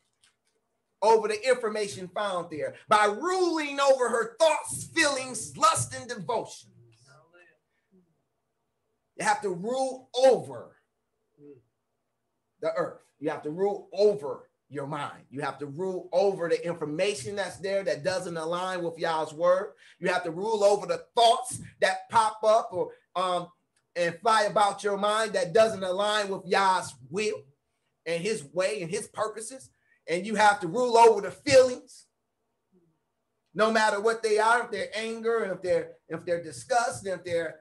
over 1.02 1.28
the 1.28 1.48
information 1.48 2.08
found 2.08 2.50
there, 2.50 2.74
by 2.88 3.04
ruling 3.04 3.78
over 3.78 4.08
her 4.08 4.36
thoughts, 4.40 4.84
feelings, 4.92 5.56
lust, 5.56 5.94
and 5.94 6.08
devotions. 6.08 6.69
You 9.20 9.26
have 9.26 9.42
to 9.42 9.50
rule 9.50 10.08
over 10.14 10.76
the 12.62 12.72
earth. 12.72 13.02
You 13.18 13.28
have 13.28 13.42
to 13.42 13.50
rule 13.50 13.90
over 13.92 14.48
your 14.70 14.86
mind. 14.86 15.24
You 15.28 15.42
have 15.42 15.58
to 15.58 15.66
rule 15.66 16.08
over 16.10 16.48
the 16.48 16.64
information 16.66 17.36
that's 17.36 17.58
there 17.58 17.84
that 17.84 18.02
doesn't 18.02 18.38
align 18.38 18.82
with 18.82 18.98
Yah's 18.98 19.34
word. 19.34 19.72
You 19.98 20.08
have 20.08 20.24
to 20.24 20.30
rule 20.30 20.64
over 20.64 20.86
the 20.86 21.04
thoughts 21.14 21.60
that 21.82 22.08
pop 22.08 22.42
up 22.42 22.70
or 22.72 22.92
um, 23.14 23.48
and 23.94 24.18
fly 24.20 24.44
about 24.44 24.82
your 24.82 24.96
mind 24.96 25.34
that 25.34 25.52
doesn't 25.52 25.84
align 25.84 26.30
with 26.30 26.46
Yah's 26.46 26.94
will 27.10 27.42
and 28.06 28.22
his 28.22 28.42
way 28.54 28.80
and 28.80 28.90
his 28.90 29.06
purposes. 29.08 29.68
And 30.08 30.24
you 30.24 30.36
have 30.36 30.60
to 30.60 30.66
rule 30.66 30.96
over 30.96 31.20
the 31.20 31.30
feelings, 31.30 32.06
no 33.54 33.70
matter 33.70 34.00
what 34.00 34.22
they 34.22 34.38
are, 34.38 34.62
if 34.62 34.70
they're 34.70 34.88
anger, 34.94 35.44
if 35.52 35.60
they're 35.60 35.90
if 36.08 36.24
they're 36.24 36.42
disgust, 36.42 37.06
if 37.06 37.22
they're 37.22 37.59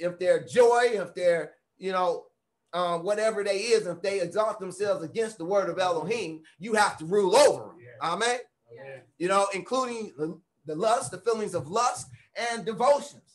if 0.00 0.18
they're 0.18 0.44
joy, 0.44 0.90
if 0.92 1.14
they're, 1.14 1.52
you 1.78 1.92
know, 1.92 2.26
um, 2.72 3.04
whatever 3.04 3.42
they 3.42 3.58
is, 3.58 3.86
if 3.86 4.00
they 4.02 4.20
exalt 4.20 4.60
themselves 4.60 5.04
against 5.04 5.38
the 5.38 5.44
word 5.44 5.68
of 5.68 5.78
Elohim, 5.78 6.42
you 6.58 6.74
have 6.74 6.96
to 6.98 7.04
rule 7.04 7.36
over 7.36 7.64
them. 7.64 7.76
Yeah. 7.80 8.12
Amen. 8.12 8.38
Yeah. 8.72 8.96
You 9.18 9.28
know, 9.28 9.46
including 9.54 10.12
the, 10.16 10.40
the 10.66 10.74
lust, 10.74 11.10
the 11.10 11.18
feelings 11.18 11.54
of 11.54 11.68
lust 11.68 12.08
and 12.52 12.64
devotions 12.64 13.30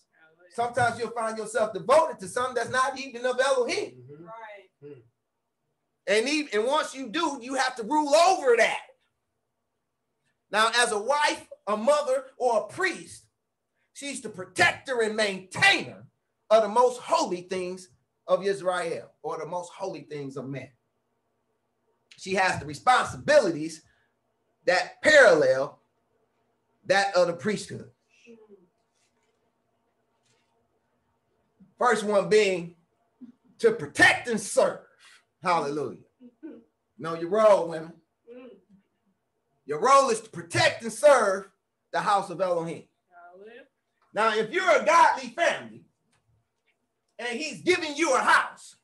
sometimes 0.56 0.98
you'll 0.98 1.12
find 1.12 1.38
yourself 1.38 1.74
devoted 1.74 2.18
to 2.20 2.28
something 2.28 2.56
that's 2.56 2.70
not 2.70 2.98
even 2.98 3.26
of 3.26 3.40
Elohim. 3.40 3.92
Mm-hmm. 3.92 4.24
Right. 4.24 4.70
Hmm. 4.82 5.00
And, 6.08 6.30
even, 6.30 6.50
and 6.54 6.66
once 6.66 6.96
you 6.96 7.10
do, 7.10 7.40
you 7.42 7.56
have 7.56 7.76
to 7.76 7.84
rule 7.84 8.16
over 8.16 8.56
that. 8.58 8.80
Now, 10.52 10.70
as 10.78 10.92
a 10.92 11.00
wife, 11.00 11.48
a 11.68 11.76
mother, 11.76 12.26
or 12.38 12.60
a 12.60 12.74
priest, 12.74 13.26
she's 13.94 14.22
the 14.22 14.30
protector 14.30 15.02
and 15.02 15.16
maintainer 15.16 16.06
of 16.56 16.64
the 16.64 16.70
most 16.70 17.00
holy 17.02 17.42
things 17.42 17.90
of 18.28 18.46
Israel, 18.46 19.12
or 19.22 19.38
the 19.38 19.46
most 19.46 19.72
holy 19.72 20.02
things 20.02 20.38
of 20.38 20.48
men. 20.48 20.70
She 22.18 22.34
has 22.36 22.60
the 22.60 22.66
responsibilities 22.66 23.84
that 24.66 25.02
parallel 25.04 25.80
that 26.86 27.16
of 27.16 27.28
the 27.28 27.34
priesthood. 27.34 27.90
First 31.78 32.04
one 32.04 32.30
being 32.30 32.76
to 33.60 33.72
protect 33.72 34.28
and 34.28 34.40
serve. 34.40 34.80
Hallelujah. 35.44 36.00
Know 36.98 37.16
your 37.16 37.30
role, 37.30 37.68
women. 37.68 37.94
Your 39.66 39.82
role 39.82 40.10
is 40.10 40.22
to 40.22 40.30
protect 40.30 40.84
and 40.84 40.94
serve 40.94 41.50
the 41.92 42.00
house 42.00 42.30
of 42.30 42.40
Elohim. 42.40 42.84
Now, 44.14 44.34
if 44.34 44.52
you're 44.52 44.82
a 44.82 44.86
godly 44.86 45.30
family 45.30 45.85
and 47.20 47.40
he's 47.40 47.62
giving 47.62 47.96
you 47.96 48.14
a 48.16 48.20
house, 48.20 48.76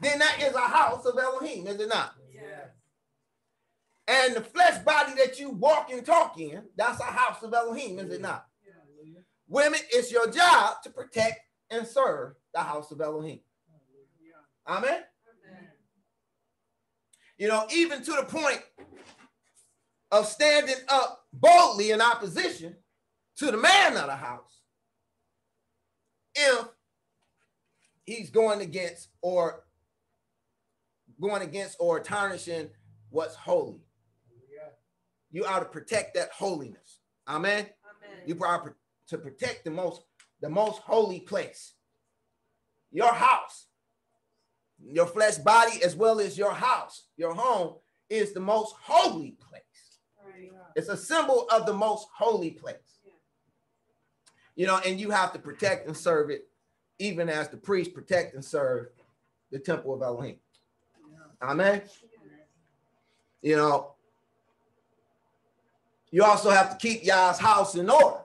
then 0.00 0.18
that 0.18 0.42
is 0.42 0.54
a 0.54 0.60
house 0.60 1.04
of 1.04 1.18
Elohim, 1.18 1.66
is 1.66 1.80
it 1.80 1.88
not? 1.88 2.14
Yeah. 2.32 2.66
And 4.06 4.36
the 4.36 4.40
flesh 4.40 4.82
body 4.84 5.12
that 5.16 5.38
you 5.38 5.50
walk 5.50 5.90
and 5.90 6.04
talk 6.04 6.38
in, 6.38 6.62
that's 6.76 7.00
a 7.00 7.04
house 7.04 7.42
of 7.42 7.54
Elohim, 7.54 7.98
is 7.98 8.10
it 8.10 8.20
not? 8.20 8.46
Yeah. 8.64 9.20
Women, 9.48 9.80
it's 9.90 10.12
your 10.12 10.30
job 10.30 10.82
to 10.82 10.90
protect 10.90 11.40
and 11.70 11.86
serve 11.86 12.34
the 12.52 12.60
house 12.60 12.90
of 12.90 13.00
Elohim. 13.00 13.40
Amen. 14.66 14.88
Amen. 14.88 15.02
You 17.36 17.48
know, 17.48 17.66
even 17.74 18.02
to 18.02 18.12
the 18.12 18.24
point 18.24 18.62
of 20.10 20.26
standing 20.26 20.76
up 20.88 21.24
boldly 21.32 21.90
in 21.90 22.00
opposition 22.00 22.76
to 23.36 23.50
the 23.50 23.56
man 23.56 23.96
of 23.96 24.06
the 24.06 24.16
house 24.16 24.60
if 26.34 26.66
he's 28.04 28.30
going 28.30 28.60
against 28.60 29.08
or 29.22 29.64
going 31.20 31.42
against 31.42 31.76
or 31.80 32.00
tarnishing 32.00 32.70
what's 33.10 33.34
holy. 33.34 33.80
You 35.30 35.44
ought 35.44 35.60
to 35.60 35.64
protect 35.64 36.14
that 36.14 36.30
holiness. 36.30 37.00
Amen. 37.26 37.66
You 38.26 38.38
are 38.44 38.76
to 39.08 39.18
protect 39.18 39.64
the 39.64 39.70
most 39.70 40.02
the 40.40 40.48
most 40.48 40.80
holy 40.80 41.20
place. 41.20 41.74
Your 42.92 43.12
house, 43.12 43.66
your 44.78 45.06
flesh 45.06 45.38
body, 45.38 45.82
as 45.82 45.96
well 45.96 46.20
as 46.20 46.38
your 46.38 46.52
house, 46.52 47.08
your 47.16 47.34
home, 47.34 47.76
is 48.10 48.32
the 48.32 48.40
most 48.40 48.74
holy 48.80 49.32
place. 49.32 49.62
It's 50.76 50.88
a 50.88 50.96
symbol 50.96 51.46
of 51.50 51.66
the 51.66 51.72
most 51.72 52.08
holy 52.16 52.50
place. 52.50 53.00
You 54.54 54.66
know, 54.66 54.80
and 54.86 55.00
you 55.00 55.10
have 55.10 55.32
to 55.32 55.38
protect 55.38 55.86
and 55.86 55.96
serve 55.96 56.30
it, 56.30 56.48
even 56.98 57.28
as 57.28 57.48
the 57.48 57.56
priests 57.56 57.92
protect 57.92 58.34
and 58.34 58.44
serve 58.44 58.88
the 59.50 59.58
temple 59.58 59.94
of 59.94 60.02
Elohim. 60.02 60.36
Amen. 61.42 61.82
You 63.42 63.56
know, 63.56 63.94
you 66.10 66.22
also 66.24 66.50
have 66.50 66.70
to 66.70 66.76
keep 66.76 67.04
Yah's 67.04 67.38
house 67.38 67.74
in 67.74 67.90
order. 67.90 68.20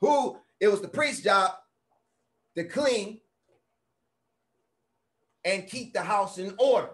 Who 0.00 0.38
it 0.58 0.68
was 0.68 0.80
the 0.80 0.88
priest's 0.88 1.22
job 1.22 1.52
to 2.56 2.64
clean 2.64 3.20
and 5.44 5.66
keep 5.66 5.92
the 5.92 6.02
house 6.02 6.38
in 6.38 6.54
order. 6.58 6.90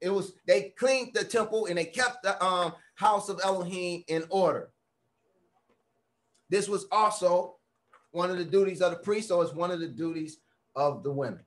It 0.00 0.10
was 0.10 0.32
they 0.46 0.74
cleaned 0.78 1.12
the 1.14 1.24
temple 1.24 1.66
and 1.66 1.78
they 1.78 1.84
kept 1.84 2.22
the 2.22 2.42
um, 2.44 2.72
house 2.94 3.28
of 3.28 3.40
Elohim 3.42 4.04
in 4.08 4.24
order. 4.30 4.70
This 6.48 6.68
was 6.68 6.86
also 6.92 7.55
one 8.16 8.30
of 8.30 8.38
the 8.38 8.44
duties 8.44 8.80
of 8.80 8.90
the 8.90 8.96
priest, 8.96 9.30
or 9.30 9.44
it's 9.44 9.52
one 9.52 9.70
of 9.70 9.78
the 9.78 9.86
duties 9.86 10.38
of 10.74 11.02
the 11.02 11.12
women. 11.12 11.40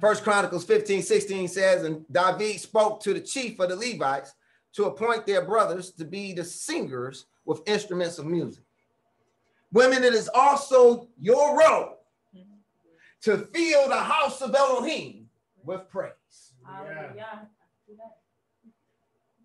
First 0.00 0.22
Chronicles 0.22 0.64
15, 0.64 1.02
16 1.02 1.48
says, 1.48 1.84
and 1.84 2.04
David 2.10 2.60
spoke 2.60 3.02
to 3.02 3.12
the 3.12 3.20
chief 3.20 3.58
of 3.60 3.68
the 3.68 3.76
Levites 3.76 4.34
to 4.74 4.84
appoint 4.84 5.26
their 5.26 5.44
brothers 5.44 5.90
to 5.92 6.04
be 6.04 6.32
the 6.32 6.44
singers 6.44 7.26
with 7.44 7.60
instruments 7.66 8.18
of 8.18 8.26
music. 8.26 8.64
Women, 9.72 10.04
it 10.04 10.14
is 10.14 10.30
also 10.32 11.08
your 11.18 11.58
role 11.58 11.98
to 13.22 13.48
fill 13.52 13.88
the 13.88 13.96
house 13.96 14.42
of 14.42 14.54
Elohim 14.54 15.28
with 15.64 15.88
praise. 15.88 16.12
Yeah. 17.16 17.38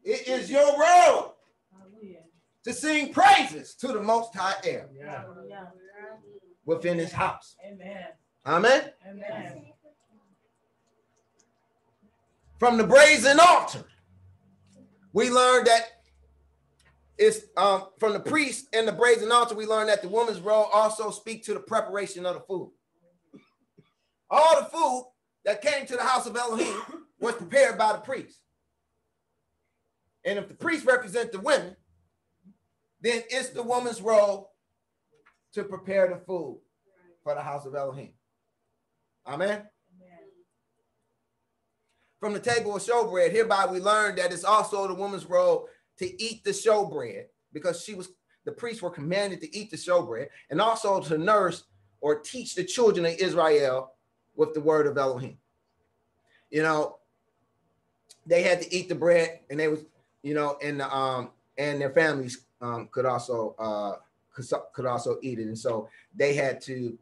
It 0.03 0.27
is 0.27 0.49
your 0.49 0.79
role 0.79 1.36
to 2.67 2.73
sing 2.73 3.13
praises 3.13 3.75
to 3.75 3.87
the 3.87 4.01
Most 4.01 4.35
High 4.35 4.55
Air 4.65 4.89
within 6.65 6.97
His 6.97 7.13
house. 7.13 7.55
Amen. 7.65 8.07
Amen. 8.45 8.91
Amen. 9.09 9.65
From 12.59 12.77
the 12.77 12.83
brazen 12.83 13.39
altar, 13.39 13.85
we 15.13 15.29
learned 15.29 15.67
that 15.67 15.83
it's 17.17 17.45
um, 17.55 17.85
from 17.99 18.11
the 18.11 18.19
priest 18.19 18.67
and 18.73 18.85
the 18.85 18.91
brazen 18.91 19.31
altar. 19.31 19.55
We 19.55 19.65
learned 19.65 19.87
that 19.87 20.01
the 20.01 20.09
woman's 20.09 20.41
role 20.41 20.69
also 20.73 21.09
speak 21.09 21.45
to 21.45 21.53
the 21.53 21.61
preparation 21.61 22.25
of 22.25 22.35
the 22.35 22.41
food. 22.41 22.71
All 24.29 24.61
the 24.61 24.65
food 24.65 25.05
that 25.45 25.61
came 25.61 25.85
to 25.85 25.95
the 25.95 26.03
house 26.03 26.25
of 26.25 26.35
Elohim 26.35 26.81
was 27.21 27.35
prepared 27.35 27.77
by 27.77 27.93
the 27.93 27.99
priest. 27.99 28.41
And 30.25 30.37
if 30.37 30.49
the 30.49 30.53
priest 30.53 30.85
represent 30.85 31.31
the 31.31 31.39
women, 31.39 31.77
then 33.01 33.23
it's 33.29 33.49
the 33.49 33.63
woman's 33.63 34.01
role 34.01 34.51
to 35.53 35.63
prepare 35.63 36.07
the 36.07 36.17
food 36.17 36.59
for 37.23 37.35
the 37.35 37.41
house 37.41 37.65
of 37.65 37.75
Elohim. 37.75 38.13
Amen. 39.25 39.49
Amen. 39.49 40.19
From 42.19 42.33
the 42.33 42.39
table 42.39 42.75
of 42.75 42.81
showbread, 42.81 43.31
hereby 43.31 43.65
we 43.65 43.79
learn 43.79 44.15
that 44.15 44.31
it's 44.31 44.43
also 44.43 44.87
the 44.87 44.93
woman's 44.93 45.25
role 45.25 45.67
to 45.99 46.23
eat 46.23 46.43
the 46.43 46.51
showbread 46.51 47.25
because 47.53 47.83
she 47.83 47.93
was 47.93 48.09
the 48.45 48.51
priests 48.53 48.81
were 48.81 48.89
commanded 48.89 49.41
to 49.41 49.55
eat 49.55 49.69
the 49.69 49.77
showbread 49.77 50.27
and 50.49 50.61
also 50.61 51.01
to 51.01 51.17
nurse 51.17 51.65
or 51.99 52.19
teach 52.19 52.55
the 52.55 52.63
children 52.63 53.05
of 53.05 53.13
Israel 53.13 53.91
with 54.35 54.53
the 54.53 54.61
word 54.61 54.87
of 54.87 54.97
Elohim. 54.97 55.37
You 56.49 56.63
know, 56.63 56.99
they 58.25 58.43
had 58.43 58.61
to 58.61 58.73
eat 58.73 58.87
the 58.87 58.95
bread 58.95 59.41
and 59.49 59.59
they 59.59 59.67
was, 59.67 59.83
you 60.23 60.33
know, 60.33 60.57
and 60.63 60.79
the, 60.79 60.95
um 60.95 61.31
and 61.57 61.81
their 61.81 61.89
families 61.89 62.46
um 62.61 62.87
could 62.91 63.05
also 63.05 63.55
uh 63.59 63.95
could, 64.33 64.45
could 64.73 64.85
also 64.85 65.17
eat 65.21 65.39
it. 65.39 65.47
And 65.47 65.57
so 65.57 65.89
they 66.15 66.33
had 66.33 66.61
to 66.61 66.97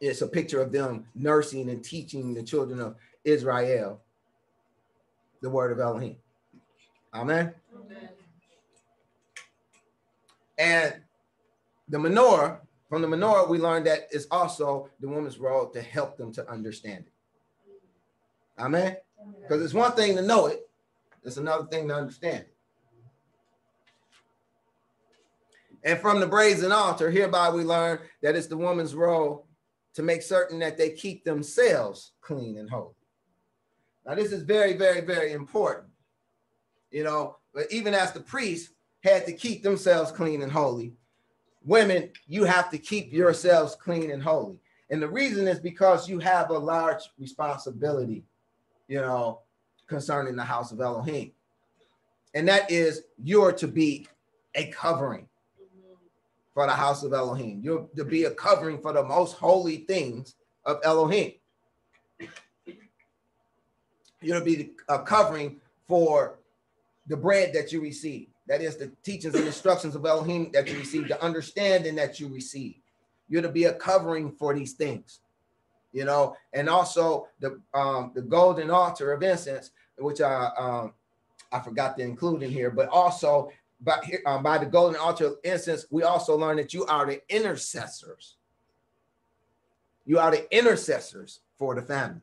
it's 0.00 0.20
a 0.22 0.28
picture 0.28 0.60
of 0.60 0.72
them 0.72 1.06
nursing 1.14 1.70
and 1.70 1.82
teaching 1.82 2.34
the 2.34 2.42
children 2.42 2.80
of 2.80 2.96
Israel 3.24 4.00
the 5.40 5.50
word 5.50 5.72
of 5.72 5.80
Elohim. 5.80 6.16
Amen. 7.14 7.54
Amen. 7.74 8.08
And 10.58 11.00
the 11.88 11.98
menorah 11.98 12.58
from 12.88 13.02
the 13.02 13.08
menorah, 13.08 13.48
we 13.48 13.58
learned 13.58 13.86
that 13.86 14.08
it's 14.12 14.26
also 14.30 14.88
the 15.00 15.08
woman's 15.08 15.38
role 15.38 15.68
to 15.70 15.82
help 15.82 16.16
them 16.16 16.32
to 16.32 16.48
understand 16.48 17.04
it. 17.06 17.12
Amen. 18.58 18.96
Because 19.42 19.62
it's 19.62 19.74
one 19.74 19.92
thing 19.92 20.14
to 20.16 20.22
know 20.22 20.46
it, 20.46 20.68
it's 21.24 21.36
another 21.36 21.66
thing 21.66 21.88
to 21.88 21.94
understand 21.94 22.44
it. 22.44 22.55
And 25.86 26.00
from 26.00 26.18
the 26.18 26.26
brazen 26.26 26.72
altar, 26.72 27.12
hereby 27.12 27.48
we 27.48 27.62
learn 27.62 28.00
that 28.20 28.34
it's 28.34 28.48
the 28.48 28.56
woman's 28.56 28.96
role 28.96 29.46
to 29.94 30.02
make 30.02 30.20
certain 30.20 30.58
that 30.58 30.76
they 30.76 30.90
keep 30.90 31.24
themselves 31.24 32.10
clean 32.20 32.58
and 32.58 32.68
holy. 32.68 32.96
Now, 34.04 34.16
this 34.16 34.32
is 34.32 34.42
very, 34.42 34.72
very, 34.72 35.00
very 35.00 35.32
important. 35.32 35.86
You 36.90 37.04
know, 37.04 37.36
but 37.54 37.70
even 37.70 37.94
as 37.94 38.10
the 38.10 38.20
priests 38.20 38.72
had 39.04 39.26
to 39.26 39.32
keep 39.32 39.62
themselves 39.62 40.10
clean 40.10 40.42
and 40.42 40.50
holy, 40.50 40.92
women, 41.64 42.10
you 42.26 42.42
have 42.42 42.68
to 42.70 42.78
keep 42.78 43.12
yourselves 43.12 43.76
clean 43.76 44.10
and 44.10 44.22
holy. 44.22 44.58
And 44.90 45.00
the 45.00 45.08
reason 45.08 45.46
is 45.46 45.60
because 45.60 46.08
you 46.08 46.18
have 46.18 46.50
a 46.50 46.58
large 46.58 47.02
responsibility, 47.16 48.24
you 48.88 49.00
know, 49.00 49.42
concerning 49.86 50.34
the 50.34 50.44
house 50.44 50.72
of 50.72 50.80
Elohim. 50.80 51.30
And 52.34 52.48
that 52.48 52.72
is 52.72 53.04
you're 53.22 53.52
to 53.52 53.68
be 53.68 54.08
a 54.56 54.66
covering 54.66 55.28
for 56.56 56.66
the 56.66 56.72
house 56.72 57.02
of 57.02 57.12
Elohim. 57.12 57.60
You're 57.62 57.86
to 57.96 58.04
be 58.06 58.24
a 58.24 58.30
covering 58.30 58.80
for 58.80 58.90
the 58.94 59.02
most 59.02 59.34
holy 59.34 59.76
things 59.76 60.36
of 60.64 60.80
Elohim. 60.84 61.32
You're 64.22 64.38
to 64.38 64.44
be 64.44 64.70
a 64.88 64.98
covering 65.00 65.60
for 65.86 66.38
the 67.08 67.16
bread 67.18 67.52
that 67.52 67.72
you 67.72 67.82
receive. 67.82 68.28
That 68.48 68.62
is 68.62 68.76
the 68.76 68.90
teachings 69.02 69.34
and 69.34 69.44
instructions 69.44 69.94
of 69.94 70.06
Elohim 70.06 70.50
that 70.54 70.66
you 70.66 70.78
receive, 70.78 71.08
the 71.08 71.22
understanding 71.22 71.94
that 71.96 72.18
you 72.18 72.28
receive. 72.28 72.76
You're 73.28 73.42
to 73.42 73.50
be 73.50 73.64
a 73.64 73.74
covering 73.74 74.32
for 74.32 74.54
these 74.54 74.72
things, 74.72 75.20
you 75.92 76.06
know, 76.06 76.38
and 76.54 76.70
also 76.70 77.28
the 77.38 77.60
um, 77.74 78.12
the 78.14 78.22
golden 78.22 78.70
altar 78.70 79.12
of 79.12 79.22
incense, 79.22 79.72
which 79.98 80.22
I 80.22 80.48
um, 80.56 80.94
I 81.52 81.60
forgot 81.60 81.98
to 81.98 82.02
include 82.02 82.42
in 82.44 82.50
here, 82.50 82.70
but 82.70 82.88
also 82.88 83.50
by, 83.80 83.98
um, 84.24 84.42
by 84.42 84.58
the 84.58 84.66
golden 84.66 85.00
altar 85.00 85.26
of 85.26 85.36
incense, 85.44 85.86
we 85.90 86.02
also 86.02 86.36
learn 86.36 86.56
that 86.56 86.72
you 86.72 86.84
are 86.86 87.06
the 87.06 87.20
intercessors. 87.28 88.36
You 90.04 90.18
are 90.18 90.30
the 90.30 90.56
intercessors 90.56 91.40
for 91.58 91.74
the 91.74 91.82
family. 91.82 92.20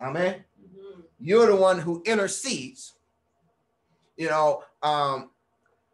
Amen. 0.00 0.44
Mm-hmm. 0.60 1.00
You're 1.18 1.46
the 1.46 1.56
one 1.56 1.78
who 1.78 2.02
intercedes 2.04 2.96
you 4.16 4.28
know, 4.28 4.64
um, 4.82 5.30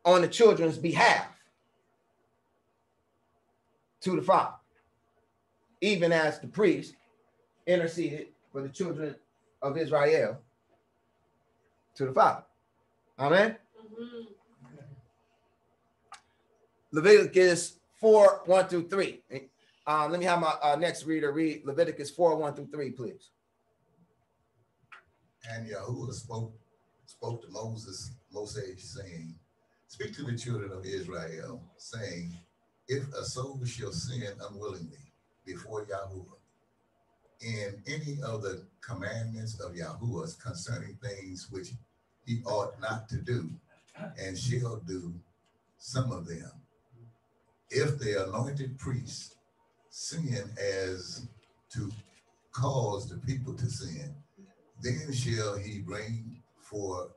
on 0.05 0.23
the 0.23 0.29
children's 0.29 0.79
behalf 0.79 1.27
to 4.01 4.17
the 4.17 4.23
Father, 4.23 4.55
even 5.81 6.13
as 6.13 6.41
the 6.41 6.47
priest 6.47 6.95
interceded 7.67 8.29
for 8.51 8.63
the 8.63 8.69
children 8.69 9.15
of 9.61 9.77
Israel 9.77 10.39
to 11.95 12.07
the 12.07 12.13
Father. 12.13 12.43
Amen. 13.19 13.57
Mm-hmm. 13.93 14.33
Leviticus 16.93 17.77
4 18.01 18.43
1 18.45 18.69
through 18.69 18.89
3. 18.89 19.21
Um, 19.87 20.11
let 20.11 20.21
me 20.21 20.27
have 20.27 20.41
my 20.41 20.55
uh, 20.63 20.77
next 20.77 21.05
reader 21.05 21.33
read 21.33 21.63
Leviticus 21.65 22.11
4 22.11 22.37
1 22.37 22.55
through 22.55 22.69
3, 22.73 22.91
please. 22.91 23.31
And 25.51 25.69
Yahuwah 25.69 26.13
spoke 26.13 26.53
spoke 27.07 27.43
to 27.43 27.51
Moses, 27.51 28.13
Moses 28.33 28.83
saying, 28.83 29.35
Speak 29.89 30.15
to 30.17 30.25
the 30.25 30.37
children 30.37 30.73
of 30.73 30.87
Israel, 30.87 31.63
saying, 31.77 32.33
If 32.89 33.07
a 33.15 33.25
soul 33.25 33.61
shall 33.65 33.93
sin 33.93 34.33
unwillingly 34.49 35.13
before 35.45 35.85
Yahuwah, 35.85 36.39
in 37.43 37.83
any 37.87 38.19
of 38.23 38.43
the 38.43 38.63
commandments 38.81 39.61
of 39.61 39.73
Yahuwah 39.73 40.41
concerning 40.41 40.97
things 41.03 41.49
which 41.51 41.73
he 42.25 42.41
ought 42.45 42.81
not 42.81 43.09
to 43.11 43.17
do, 43.17 43.51
and 44.19 44.39
shall 44.39 44.77
do 44.77 45.15
some 45.79 46.13
of 46.13 46.27
them. 46.27 46.51
If 47.71 47.99
the 47.99 48.27
anointed 48.29 48.79
priest 48.79 49.37
sin 49.91 50.51
as 50.59 51.27
to 51.75 51.91
cause 52.53 53.09
the 53.09 53.17
people 53.19 53.55
to 53.55 53.71
sin, 53.71 54.15
then 54.83 55.13
shall 55.13 55.57
he 55.57 55.79
bring 55.79 56.43
for 56.61 57.11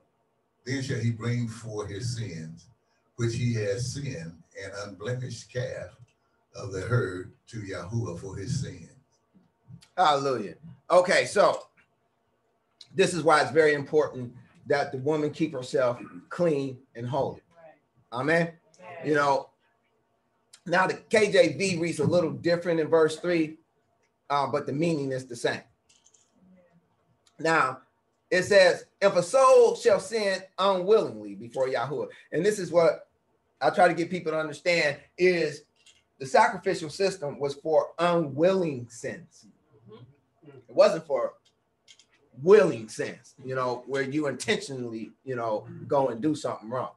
Then 0.66 0.82
shall 0.82 0.98
he 0.98 1.10
bring 1.10 1.48
for 1.48 1.86
his 1.86 2.16
sins, 2.16 2.66
which 3.16 3.36
he 3.36 3.54
has 3.54 3.94
sinned, 3.94 4.42
an 4.62 4.70
unblemished 4.86 5.52
calf 5.52 5.96
of 6.56 6.72
the 6.72 6.80
herd 6.80 7.32
to 7.48 7.58
Yahuwah 7.58 8.18
for 8.18 8.36
his 8.36 8.60
sins. 8.62 8.90
Hallelujah. 9.96 10.54
Okay, 10.90 11.24
so 11.24 11.62
this 12.94 13.14
is 13.14 13.22
why 13.22 13.40
it's 13.42 13.50
very 13.52 13.74
important 13.74 14.32
that 14.66 14.92
the 14.92 14.98
woman 14.98 15.30
keep 15.30 15.52
herself 15.52 15.98
clean 16.28 16.78
and 16.94 17.06
holy. 17.06 17.40
Amen. 18.12 18.52
You 19.04 19.14
know, 19.14 19.50
now 20.66 20.86
the 20.86 20.94
KJV 20.94 21.80
reads 21.80 22.00
a 22.00 22.04
little 22.04 22.30
different 22.30 22.80
in 22.80 22.88
verse 22.88 23.18
three, 23.18 23.58
uh, 24.30 24.46
but 24.46 24.66
the 24.66 24.72
meaning 24.72 25.12
is 25.12 25.26
the 25.26 25.36
same. 25.36 25.60
Now, 27.38 27.80
it 28.30 28.42
says, 28.42 28.86
if 29.00 29.14
a 29.14 29.22
soul 29.22 29.76
shall 29.76 30.00
sin 30.00 30.40
unwillingly 30.58 31.34
before 31.34 31.68
Yahuwah, 31.68 32.08
and 32.32 32.44
this 32.44 32.58
is 32.58 32.72
what 32.72 33.08
I 33.60 33.70
try 33.70 33.88
to 33.88 33.94
get 33.94 34.10
people 34.10 34.32
to 34.32 34.38
understand 34.38 34.96
is 35.16 35.62
the 36.18 36.26
sacrificial 36.26 36.90
system 36.90 37.38
was 37.38 37.54
for 37.54 37.88
unwilling 37.98 38.88
sins. 38.88 39.46
It 40.46 40.74
wasn't 40.74 41.06
for 41.06 41.34
willing 42.42 42.88
sense, 42.88 43.34
you 43.44 43.54
know, 43.54 43.84
where 43.86 44.02
you 44.02 44.26
intentionally, 44.26 45.12
you 45.24 45.36
know, 45.36 45.66
go 45.86 46.08
and 46.08 46.20
do 46.20 46.34
something 46.34 46.68
wrong. 46.68 46.90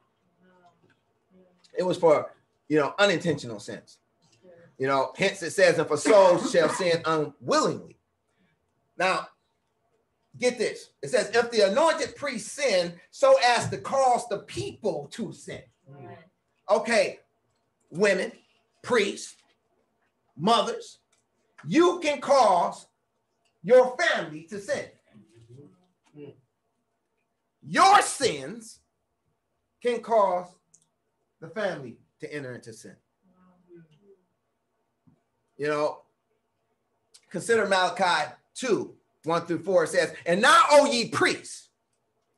It 1.76 1.82
was 1.82 1.98
for, 1.98 2.32
you 2.68 2.78
know, 2.78 2.94
unintentional 2.98 3.60
sense. 3.60 3.98
You 4.78 4.86
know, 4.86 5.12
hence 5.16 5.42
it 5.42 5.50
says, 5.50 5.78
if 5.78 5.90
a 5.90 5.98
soul 5.98 6.38
shall 6.38 6.68
sin 6.70 7.02
unwillingly. 7.04 7.96
Now, 8.96 9.28
get 10.38 10.58
this. 10.58 10.90
It 11.02 11.10
says, 11.10 11.30
if 11.34 11.50
the 11.50 11.70
anointed 11.70 12.16
priest 12.16 12.48
sin 12.48 12.94
so 13.10 13.36
as 13.44 13.68
to 13.70 13.78
cause 13.78 14.28
the 14.28 14.38
people 14.38 15.08
to 15.12 15.32
sin. 15.32 15.62
Okay, 16.70 17.18
women, 17.90 18.32
priests, 18.82 19.36
mothers, 20.36 20.98
you 21.66 22.00
can 22.02 22.20
cause 22.20 22.86
your 23.62 23.96
family 23.96 24.44
to 24.44 24.60
sin. 24.60 24.86
Your 27.62 28.00
sins 28.02 28.80
can 29.82 30.00
cause 30.00 30.48
the 31.40 31.48
family 31.48 31.98
to 32.20 32.32
enter 32.32 32.54
into 32.54 32.72
sin. 32.72 32.96
You 35.56 35.68
know, 35.68 36.02
consider 37.30 37.66
Malachi 37.66 38.32
2 38.54 38.94
1 39.24 39.46
through 39.46 39.62
4 39.62 39.86
says, 39.86 40.14
And 40.24 40.40
now, 40.40 40.62
O 40.70 40.90
ye 40.90 41.08
priests, 41.08 41.68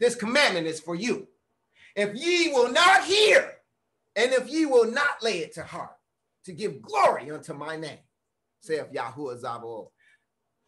this 0.00 0.16
commandment 0.16 0.66
is 0.66 0.80
for 0.80 0.96
you. 0.96 1.28
If 1.94 2.14
ye 2.16 2.52
will 2.52 2.72
not 2.72 3.04
hear, 3.04 3.52
and 4.16 4.32
if 4.32 4.48
ye 4.48 4.66
will 4.66 4.90
not 4.90 5.22
lay 5.22 5.38
it 5.38 5.54
to 5.54 5.62
heart, 5.62 5.96
to 6.44 6.52
give 6.52 6.82
glory 6.82 7.30
unto 7.30 7.54
my 7.54 7.76
name, 7.76 7.98
saith 8.60 8.92
Yahuwah 8.92 9.40
Zabaoth. 9.40 9.90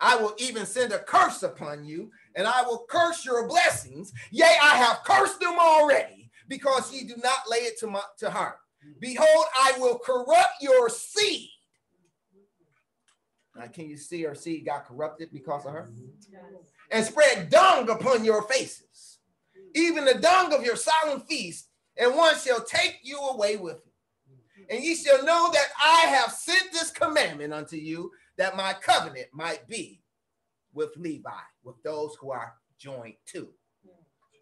I 0.01 0.17
will 0.17 0.35
even 0.39 0.67
send 0.67 0.93
a 0.93 0.99
curse 0.99 1.43
upon 1.43 1.85
you, 1.85 2.11
and 2.35 2.47
I 2.47 2.63
will 2.63 2.85
curse 2.89 3.25
your 3.25 3.49
blessings. 3.49 4.13
Yea, 4.31 4.59
I 4.63 4.77
have 4.77 5.05
cursed 5.05 5.41
them 5.41 5.57
already, 5.59 6.31
because 6.49 6.93
ye 6.93 7.05
do 7.05 7.15
not 7.23 7.39
lay 7.51 7.59
it 7.59 7.79
to, 7.81 7.87
my, 7.87 8.03
to 8.19 8.31
heart. 8.31 8.57
Behold, 9.01 9.47
I 9.57 9.73
will 9.79 9.99
corrupt 9.99 10.61
your 10.61 10.89
seed. 10.89 11.49
Now, 13.57 13.69
can 13.69 13.89
you 13.89 13.97
see 13.97 14.23
her 14.23 14.35
seed 14.35 14.67
got 14.67 14.87
corrupted 14.87 15.31
because 15.33 15.65
of 15.65 15.73
her? 15.73 15.91
And 16.91 17.05
spread 17.05 17.51
dung 17.51 17.89
upon 17.89 18.25
your 18.25 18.43
faces, 18.43 19.21
even 19.75 20.05
the 20.05 20.15
dung 20.15 20.53
of 20.53 20.65
your 20.65 20.77
solemn 20.77 21.21
feast, 21.21 21.69
and 21.97 22.17
one 22.17 22.37
shall 22.37 22.61
take 22.61 22.99
you 23.03 23.19
away 23.19 23.57
with 23.57 23.77
it. 23.77 24.71
And 24.71 24.83
ye 24.83 24.97
shall 24.97 25.25
know 25.25 25.51
that 25.53 25.69
I 25.83 26.07
have 26.09 26.33
sent 26.33 26.73
this 26.73 26.91
commandment 26.91 27.53
unto 27.53 27.77
you, 27.77 28.11
that 28.37 28.57
my 28.57 28.75
covenant 28.75 29.29
might 29.33 29.67
be 29.69 30.01
with 30.73 30.97
Levi, 30.97 31.31
with 31.63 31.83
those 31.83 32.17
who 32.21 32.31
are 32.31 32.55
joined 32.79 33.15
to, 33.27 33.49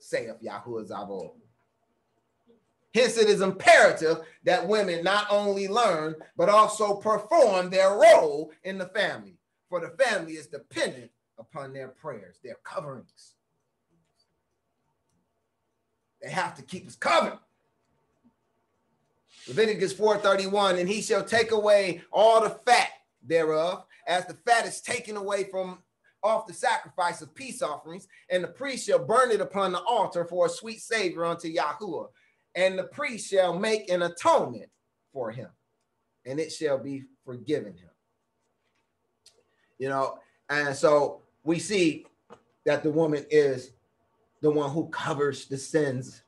saith 0.00 0.40
Yahuwah 0.42 0.88
Zabaoth. 0.88 1.33
Hence, 2.94 3.16
it 3.16 3.28
is 3.28 3.40
imperative 3.40 4.18
that 4.44 4.68
women 4.68 5.02
not 5.02 5.26
only 5.31 5.66
learn, 5.66 6.14
but 6.37 6.48
also 6.48 6.96
perform 6.96 7.70
their 7.70 7.90
role 7.90 8.52
in 8.64 8.76
the 8.76 8.87
family, 8.87 9.38
for 9.68 9.81
the 9.81 9.96
family 10.02 10.35
is 10.35 10.46
dependent 10.46 11.11
upon 11.38 11.72
their 11.72 11.88
prayers, 11.88 12.38
their 12.44 12.57
coverings. 12.62 13.35
They 16.22 16.31
have 16.31 16.55
to 16.57 16.62
keep 16.62 16.87
us 16.87 16.94
covered. 16.94 17.38
Leviticus 19.48 19.94
4:31, 19.94 20.78
and 20.78 20.88
he 20.88 21.00
shall 21.02 21.24
take 21.24 21.50
away 21.50 22.02
all 22.12 22.42
the 22.42 22.50
fat 22.50 22.90
thereof, 23.26 23.85
as 24.06 24.26
the 24.26 24.35
fat 24.46 24.66
is 24.66 24.80
taken 24.80 25.16
away 25.16 25.44
from 25.44 25.82
off 26.22 26.46
the 26.46 26.54
sacrifice 26.54 27.20
of 27.20 27.35
peace 27.35 27.62
offerings, 27.62 28.06
and 28.30 28.44
the 28.44 28.48
priest 28.48 28.87
shall 28.87 29.04
burn 29.04 29.30
it 29.30 29.40
upon 29.40 29.72
the 29.72 29.80
altar 29.80 30.24
for 30.24 30.46
a 30.46 30.50
sweet 30.50 30.80
savor 30.80 31.24
unto 31.24 31.52
Yahuwah. 31.52 32.08
And 32.54 32.78
the 32.78 32.85
priest 32.85 33.30
shall 33.30 33.58
make 33.58 33.90
an 33.90 34.02
atonement 34.02 34.70
for 35.12 35.30
him, 35.30 35.48
and 36.24 36.38
it 36.38 36.52
shall 36.52 36.78
be 36.78 37.04
forgiven 37.24 37.72
him. 37.72 37.90
You 39.78 39.88
know, 39.88 40.18
and 40.48 40.76
so 40.76 41.22
we 41.42 41.58
see 41.58 42.06
that 42.64 42.82
the 42.82 42.90
woman 42.90 43.26
is 43.30 43.72
the 44.40 44.50
one 44.50 44.70
who 44.70 44.88
covers 44.88 45.46
the 45.46 45.56
sins 45.56 46.22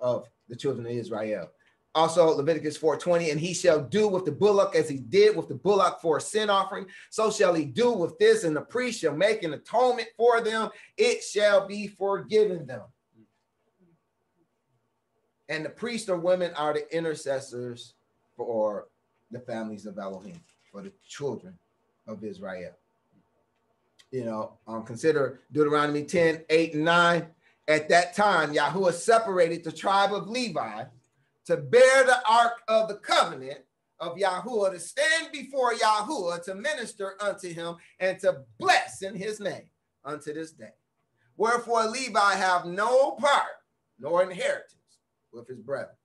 of 0.00 0.28
the 0.48 0.56
children 0.56 0.86
of 0.86 0.92
Israel. 0.92 1.50
Also, 1.94 2.34
Leviticus 2.34 2.78
4:20, 2.78 3.30
and 3.30 3.40
he 3.40 3.52
shall 3.52 3.82
do 3.82 4.08
with 4.08 4.24
the 4.24 4.32
bullock 4.32 4.74
as 4.74 4.88
he 4.88 4.96
did 4.96 5.36
with 5.36 5.48
the 5.48 5.54
bullock 5.54 6.00
for 6.00 6.16
a 6.16 6.20
sin 6.20 6.48
offering, 6.48 6.86
so 7.10 7.30
shall 7.30 7.52
he 7.52 7.66
do 7.66 7.92
with 7.92 8.18
this, 8.18 8.44
and 8.44 8.56
the 8.56 8.62
priest 8.62 9.00
shall 9.00 9.14
make 9.14 9.42
an 9.42 9.52
atonement 9.52 10.08
for 10.16 10.40
them, 10.40 10.70
it 10.96 11.22
shall 11.22 11.66
be 11.66 11.86
forgiven 11.86 12.66
them. 12.66 12.82
And 15.50 15.66
the 15.66 15.70
priests 15.70 16.08
or 16.08 16.16
women 16.16 16.54
are 16.54 16.72
the 16.72 16.96
intercessors 16.96 17.92
for 18.36 18.88
the 19.30 19.40
families 19.40 19.84
of 19.84 19.98
Elohim, 19.98 20.40
for 20.70 20.80
the 20.80 20.92
children 21.06 21.58
of 22.06 22.24
Israel. 22.24 22.72
You 24.10 24.24
know, 24.24 24.52
um, 24.66 24.84
consider 24.84 25.40
Deuteronomy 25.52 26.04
10, 26.04 26.44
8, 26.48 26.74
and 26.74 26.84
9. 26.84 27.26
At 27.68 27.88
that 27.90 28.14
time, 28.14 28.54
Yahuwah 28.54 28.94
separated 28.94 29.62
the 29.62 29.72
tribe 29.72 30.14
of 30.14 30.28
Levi 30.28 30.84
to 31.46 31.56
bear 31.56 32.04
the 32.04 32.18
ark 32.28 32.62
of 32.68 32.88
the 32.88 32.96
covenant 32.96 33.60
of 34.00 34.16
Yahuwah, 34.16 34.72
to 34.72 34.80
stand 34.80 35.30
before 35.32 35.74
Yahuwah, 35.74 36.42
to 36.44 36.54
minister 36.54 37.14
unto 37.20 37.52
him, 37.52 37.76
and 38.00 38.18
to 38.20 38.42
bless 38.58 39.02
in 39.02 39.14
his 39.14 39.40
name 39.40 39.68
unto 40.04 40.32
this 40.32 40.52
day. 40.52 40.72
Wherefore 41.36 41.86
Levi 41.86 42.34
have 42.34 42.66
no 42.66 43.12
part 43.12 43.46
nor 43.98 44.22
inheritance 44.22 44.98
with 45.32 45.46
his 45.46 45.60
brethren. 45.60 45.96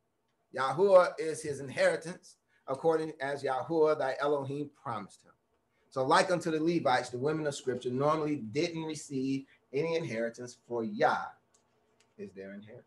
Yahuwah 0.56 1.14
is 1.20 1.42
his 1.42 1.60
inheritance, 1.60 2.38
according 2.68 3.14
as 3.20 3.44
Yahuwah 3.44 3.98
thy 3.98 4.16
Elohim 4.22 4.70
promised 4.82 5.24
him. 5.24 5.34
So, 5.90 6.06
like 6.06 6.32
unto 6.32 6.52
the 6.52 6.60
Levites, 6.64 7.10
the 7.10 7.18
women 7.18 7.48
of 7.48 7.56
scripture 7.56 7.90
normally 7.90 8.38
didn't 8.38 8.84
receive 8.84 9.46
any 9.74 9.96
inheritance, 9.96 10.58
for 10.68 10.84
Yah 10.84 11.26
is 12.18 12.32
their 12.34 12.54
inheritance. 12.54 12.86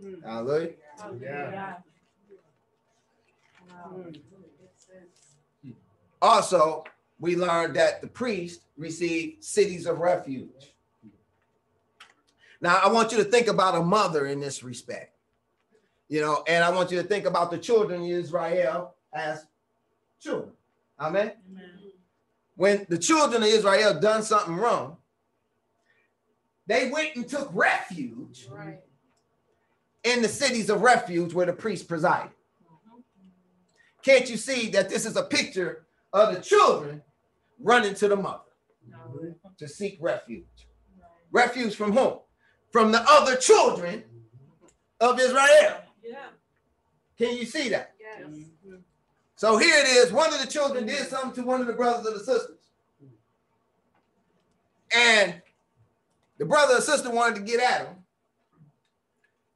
Hmm. 0.00 0.14
Hallelujah. 0.24 0.72
Yeah. 1.20 1.74
Hmm. 5.62 5.70
Also, 6.20 6.84
we 7.20 7.36
learned 7.36 7.76
that 7.76 8.00
the 8.00 8.06
priest 8.06 8.62
received 8.76 9.44
cities 9.44 9.86
of 9.86 9.98
refuge. 9.98 10.74
Now, 12.60 12.80
I 12.82 12.88
want 12.88 13.12
you 13.12 13.18
to 13.18 13.24
think 13.24 13.46
about 13.46 13.74
a 13.74 13.82
mother 13.82 14.26
in 14.26 14.40
this 14.40 14.62
respect, 14.62 15.14
you 16.08 16.20
know, 16.20 16.42
and 16.48 16.64
I 16.64 16.70
want 16.70 16.90
you 16.90 17.00
to 17.02 17.06
think 17.06 17.26
about 17.26 17.50
the 17.50 17.58
children 17.58 18.02
of 18.02 18.08
Israel 18.08 18.94
as 19.12 19.46
children. 20.20 20.52
Amen. 20.98 21.32
Amen. 21.50 21.70
When 22.56 22.86
the 22.88 22.98
children 22.98 23.42
of 23.42 23.48
Israel 23.48 24.00
done 24.00 24.22
something 24.22 24.56
wrong, 24.56 24.96
they 26.66 26.88
went 26.88 27.16
and 27.16 27.28
took 27.28 27.50
refuge 27.52 28.46
right 28.50 28.80
in 30.04 30.22
the 30.22 30.28
cities 30.28 30.70
of 30.70 30.82
refuge 30.82 31.32
where 31.32 31.46
the 31.46 31.52
priests 31.52 31.84
presided. 31.84 32.30
Can't 34.02 34.28
you 34.28 34.36
see 34.36 34.68
that 34.70 34.90
this 34.90 35.06
is 35.06 35.16
a 35.16 35.22
picture 35.22 35.86
of 36.12 36.34
the 36.34 36.40
children 36.40 37.02
running 37.58 37.94
to 37.94 38.08
the 38.08 38.16
mother 38.16 38.40
to 39.58 39.66
seek 39.66 39.98
refuge? 40.00 40.44
Refuge 41.32 41.74
from 41.74 41.92
whom? 41.92 42.18
From 42.70 42.92
the 42.92 43.02
other 43.08 43.36
children 43.36 44.04
of 45.00 45.18
Israel. 45.18 45.80
Yeah. 46.02 46.26
Can 47.16 47.36
you 47.36 47.46
see 47.46 47.70
that? 47.70 47.94
Yes. 47.98 48.28
So 49.36 49.56
here 49.56 49.74
it 49.76 49.88
is. 49.88 50.12
One 50.12 50.32
of 50.32 50.40
the 50.40 50.46
children 50.46 50.86
did 50.86 51.06
something 51.08 51.42
to 51.42 51.48
one 51.48 51.60
of 51.60 51.66
the 51.66 51.72
brothers 51.72 52.06
or 52.06 52.18
the 52.18 52.24
sisters. 52.24 52.58
And 54.94 55.42
the 56.38 56.44
brother 56.44 56.76
or 56.76 56.80
sister 56.80 57.10
wanted 57.10 57.36
to 57.36 57.40
get 57.40 57.60
at 57.60 57.86
him. 57.86 57.96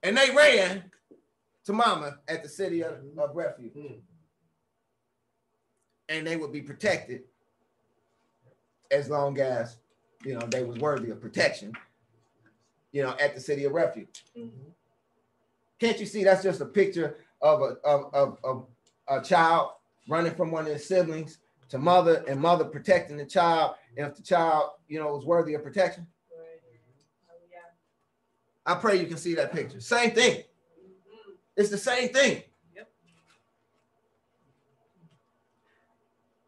And 0.03 0.17
they 0.17 0.31
ran 0.31 0.85
to 1.65 1.73
mama 1.73 2.19
at 2.29 2.43
the 2.43 2.49
city 2.49 2.83
of, 2.83 2.95
of 3.17 3.35
refuge. 3.35 3.75
Mm. 3.75 3.99
And 6.09 6.27
they 6.27 6.37
would 6.37 6.53
be 6.53 6.63
protected 6.63 7.25
as 8.91 9.11
long 9.11 9.39
as 9.39 9.77
you 10.25 10.35
know 10.35 10.47
they 10.47 10.65
was 10.65 10.79
worthy 10.79 11.11
of 11.11 11.21
protection, 11.21 11.73
you 12.93 13.03
know, 13.03 13.15
at 13.21 13.35
the 13.35 13.41
city 13.41 13.65
of 13.65 13.73
refuge. 13.73 14.25
Can't 15.79 16.01
you 16.01 16.07
see 16.07 16.25
that's 16.25 16.43
just 16.43 16.61
a 16.61 16.67
picture 16.67 17.19
of 17.43 17.61
a 17.61 17.77
of, 17.85 18.15
of, 18.15 18.39
of 18.43 18.67
a 19.09 19.21
child 19.23 19.73
running 20.09 20.35
from 20.35 20.51
one 20.51 20.67
of 20.67 20.73
his 20.73 20.89
siblings 20.89 21.39
to 21.69 21.79
mother 21.79 22.25
and 22.27 22.41
mother 22.41 22.65
protecting 22.65 23.19
the 23.19 23.27
child, 23.27 23.75
and 23.97 24.07
if 24.07 24.17
the 24.17 24.23
child, 24.23 24.71
you 24.89 24.99
know, 24.99 25.15
was 25.15 25.27
worthy 25.27 25.55
of 25.55 25.63
protection? 25.63 26.07
I 28.69 28.75
pray 28.75 29.01
you 29.01 29.07
can 29.07 29.17
see 29.17 29.35
that 29.35 29.51
picture. 29.51 29.81
Same 29.81 30.11
thing. 30.11 30.43
It's 31.57 31.71
the 31.71 31.79
same 31.79 32.11
thing. 32.11 32.43
Yep. 32.77 32.91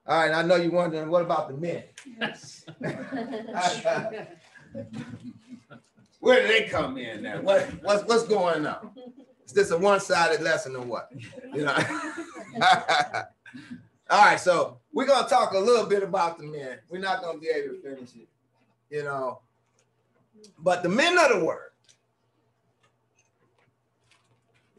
All 0.07 0.21
right, 0.21 0.35
I 0.35 0.43
know 0.43 0.57
you're 0.57 0.71
wondering 0.71 1.09
what 1.09 1.23
about 1.23 1.49
the 1.49 1.55
men? 1.55 1.83
Yes. 2.21 2.67
Where 6.21 6.43
do 6.43 6.49
they 6.49 6.65
come 6.69 6.99
in 6.99 7.23
now? 7.23 7.41
What, 7.41 7.67
what's 7.83 8.05
what's 8.05 8.25
going 8.25 8.67
on? 8.67 8.91
Is 9.47 9.55
this 9.55 9.71
a 9.71 9.79
one-sided 9.79 10.43
lesson 10.43 10.77
or 10.77 10.83
what? 10.83 11.11
You 11.55 11.65
know. 11.65 11.75
All 14.11 14.25
right, 14.27 14.39
so 14.39 14.77
we're 14.93 15.07
gonna 15.07 15.27
talk 15.27 15.55
a 15.55 15.59
little 15.59 15.87
bit 15.87 16.03
about 16.03 16.37
the 16.37 16.45
men. 16.45 16.81
We're 16.91 17.01
not 17.01 17.23
gonna 17.23 17.39
be 17.39 17.49
able 17.49 17.77
to 17.77 17.81
finish 17.81 18.11
it, 18.15 18.29
you 18.91 19.05
know. 19.05 19.41
But 20.59 20.83
the 20.83 20.91
men 20.91 21.17
of 21.19 21.31
the 21.31 21.43
word, 21.43 21.70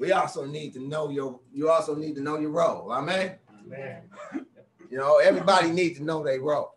we 0.02 0.12
also 0.14 0.46
need 0.46 0.74
to 0.74 0.80
know 0.80 1.10
your. 1.10 1.40
You 1.54 1.70
also 1.70 1.94
need 1.94 2.16
to 2.16 2.22
know 2.22 2.40
your 2.40 2.50
role. 2.50 2.92
Amen. 2.92 3.36
Man. 3.68 4.02
You 4.90 4.98
know, 4.98 5.18
everybody 5.18 5.70
needs 5.70 6.00
to 6.00 6.04
know 6.04 6.24
their 6.24 6.42
role. 6.42 6.76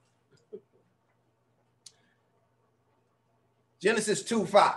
Genesis 3.81 4.23
2 4.23 4.45
5 4.45 4.75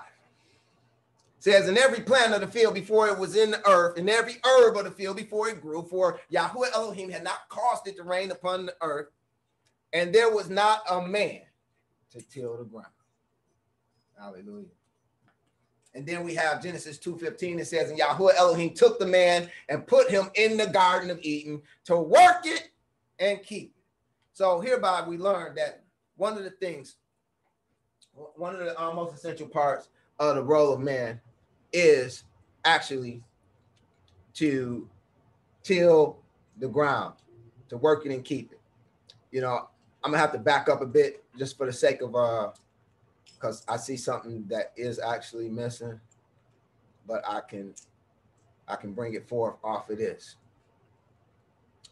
says, 1.40 1.68
In 1.68 1.78
every 1.78 2.00
plant 2.00 2.34
of 2.34 2.40
the 2.40 2.48
field 2.48 2.74
before 2.74 3.10
it 3.10 3.20
was 3.20 3.36
in 3.36 3.52
the 3.52 3.70
earth, 3.70 3.98
and 3.98 4.10
every 4.10 4.38
herb 4.46 4.78
of 4.78 4.86
the 4.86 4.92
field 4.92 5.18
before 5.18 5.50
it 5.50 5.62
grew, 5.62 5.84
for 5.84 6.22
Yahweh 6.30 6.70
Elohim 6.74 7.10
had 7.10 7.26
not 7.26 7.50
caused 7.50 7.86
it 7.88 7.98
to 7.98 8.04
rain 8.04 8.32
upon 8.32 8.66
the 8.66 8.76
earth, 8.82 9.08
and 9.92 10.16
there 10.16 10.34
was 10.34 10.50
not 10.50 10.82
a 10.90 11.06
man 11.06 11.42
to 12.12 12.22
till 12.22 12.58
the 12.58 12.64
ground. 12.64 12.88
Hallelujah. 14.18 14.77
And 15.98 16.06
then 16.06 16.24
we 16.24 16.36
have 16.36 16.62
Genesis 16.62 17.00
2:15. 17.00 17.60
It 17.60 17.66
says, 17.66 17.90
And 17.90 17.98
Yahweh 17.98 18.36
Elohim 18.38 18.76
took 18.76 19.00
the 19.00 19.08
man 19.08 19.50
and 19.68 19.88
put 19.88 20.12
him 20.12 20.30
in 20.36 20.56
the 20.56 20.68
garden 20.68 21.10
of 21.10 21.20
Eden 21.24 21.60
to 21.86 21.98
work 21.98 22.46
it 22.46 22.70
and 23.18 23.42
keep 23.42 23.74
it. 23.76 23.84
So 24.32 24.62
hereby 24.62 25.04
we 25.08 25.18
learn 25.18 25.56
that 25.56 25.82
one 26.16 26.38
of 26.38 26.44
the 26.44 26.52
things, 26.52 26.98
one 28.14 28.54
of 28.54 28.60
the 28.60 28.80
uh, 28.80 28.94
most 28.94 29.16
essential 29.16 29.48
parts 29.48 29.90
of 30.20 30.36
the 30.36 30.44
role 30.44 30.72
of 30.72 30.82
man 30.82 31.20
is 31.74 32.26
actually 32.64 33.24
to 34.36 34.88
till 35.64 36.20
the 36.60 36.68
ground, 36.68 37.16
to 37.70 37.78
work 37.78 38.06
it 38.06 38.12
and 38.12 38.24
keep 38.24 38.52
it. 38.52 38.60
You 39.32 39.42
know, 39.42 39.68
I'm 40.04 40.12
gonna 40.12 40.22
have 40.22 40.32
to 40.34 40.38
back 40.38 40.70
up 40.70 40.82
a 40.82 40.86
bit 40.86 41.24
just 41.40 41.58
for 41.58 41.66
the 41.66 41.74
sake 41.74 42.04
of 42.04 42.16
uh 42.16 42.52
because 43.40 43.64
I 43.68 43.78
see 43.78 43.98
something 43.98 44.46
that 44.48 44.74
is 44.76 45.00
actually 45.00 45.50
missing, 45.50 46.00
but 47.08 47.24
I 47.28 47.42
can 47.42 47.74
I 48.68 48.76
can 48.76 48.94
bring 48.94 49.14
it 49.14 49.28
forth 49.28 49.56
off 49.64 49.90
of 49.90 49.98
this. 49.98 50.36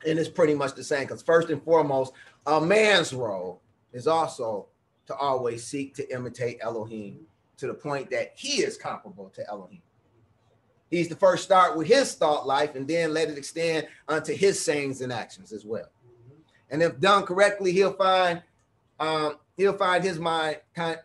And 0.06 0.20
it's 0.20 0.30
pretty 0.30 0.54
much 0.54 0.76
the 0.76 0.84
same 0.84 1.04
because 1.04 1.22
first 1.22 1.50
and 1.50 1.64
foremost, 1.64 2.14
a 2.46 2.60
man's 2.60 3.14
role 3.14 3.62
is 3.94 4.08
also 4.08 4.68
to 5.08 5.16
always 5.16 5.64
seek 5.64 5.96
to 5.96 6.14
imitate 6.14 6.58
Elohim 6.62 7.20
to 7.58 7.68
the 7.68 7.74
point 7.74 8.10
that 8.10 8.34
he 8.36 8.62
is 8.62 8.78
comparable 8.78 9.30
to 9.30 9.48
Elohim. 9.50 9.82
He's 10.90 11.08
the 11.08 11.16
first 11.16 11.44
start 11.44 11.78
with 11.78 11.88
his 11.88 12.14
thought 12.14 12.46
life 12.46 12.76
and 12.76 12.88
then 12.88 13.14
let 13.14 13.30
it 13.30 13.38
extend 13.38 13.88
unto 14.08 14.34
his 14.34 14.64
sayings 14.64 15.02
and 15.02 15.12
actions 15.12 15.52
as 15.52 15.66
well. 15.66 15.90
And 16.70 16.84
if 16.84 17.00
done 17.00 17.24
correctly, 17.24 17.72
he'll 17.72 17.94
find 17.94 18.42
um, 19.00 19.38
he'll 19.58 19.78
find 19.78 20.04
his 20.04 20.20
mind 20.20 20.58
kind 20.76 21.00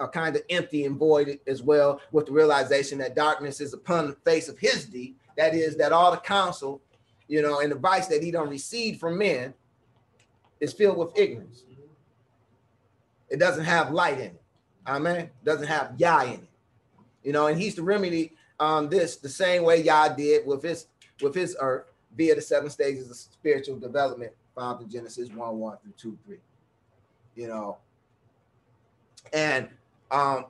uh, 0.00 0.08
kind 0.08 0.34
of 0.34 0.42
empty 0.50 0.84
and 0.84 0.96
void 0.96 1.38
as 1.46 1.62
well, 1.62 2.00
with 2.10 2.26
the 2.26 2.32
realization 2.32 2.98
that 2.98 3.14
darkness 3.14 3.60
is 3.60 3.74
upon 3.74 4.06
the 4.06 4.14
face 4.24 4.48
of 4.48 4.58
his 4.58 4.86
deed. 4.86 5.14
That 5.36 5.54
is, 5.54 5.76
that 5.76 5.92
all 5.92 6.10
the 6.10 6.16
counsel, 6.16 6.80
you 7.28 7.42
know, 7.42 7.60
and 7.60 7.72
advice 7.72 8.06
that 8.08 8.22
he 8.22 8.30
don't 8.30 8.48
receive 8.48 8.98
from 8.98 9.18
men 9.18 9.54
is 10.58 10.72
filled 10.72 10.96
with 10.96 11.16
ignorance. 11.16 11.64
It 13.28 13.38
doesn't 13.38 13.64
have 13.64 13.92
light 13.92 14.18
in 14.18 14.26
it. 14.26 14.42
Amen. 14.86 15.30
Doesn't 15.44 15.68
have 15.68 15.94
Yah 15.98 16.24
in 16.24 16.32
it. 16.32 16.48
You 17.22 17.32
know, 17.32 17.46
and 17.46 17.60
he's 17.60 17.74
to 17.76 17.82
remedy 17.82 18.32
um 18.58 18.88
this 18.88 19.16
the 19.16 19.28
same 19.28 19.62
way 19.62 19.82
Yah 19.82 20.08
did 20.08 20.46
with 20.46 20.62
his 20.62 20.86
with 21.22 21.34
his 21.34 21.56
earth 21.60 21.92
via 22.16 22.34
the 22.34 22.42
seven 22.42 22.68
stages 22.68 23.08
of 23.08 23.16
spiritual 23.16 23.78
development 23.78 24.32
found 24.54 24.82
in 24.82 24.90
Genesis 24.90 25.30
1 25.30 25.58
1 25.58 25.76
through 25.82 25.92
2 25.96 26.18
3. 26.26 26.36
You 27.36 27.48
know, 27.48 27.78
and 29.32 29.68
um 30.10 30.46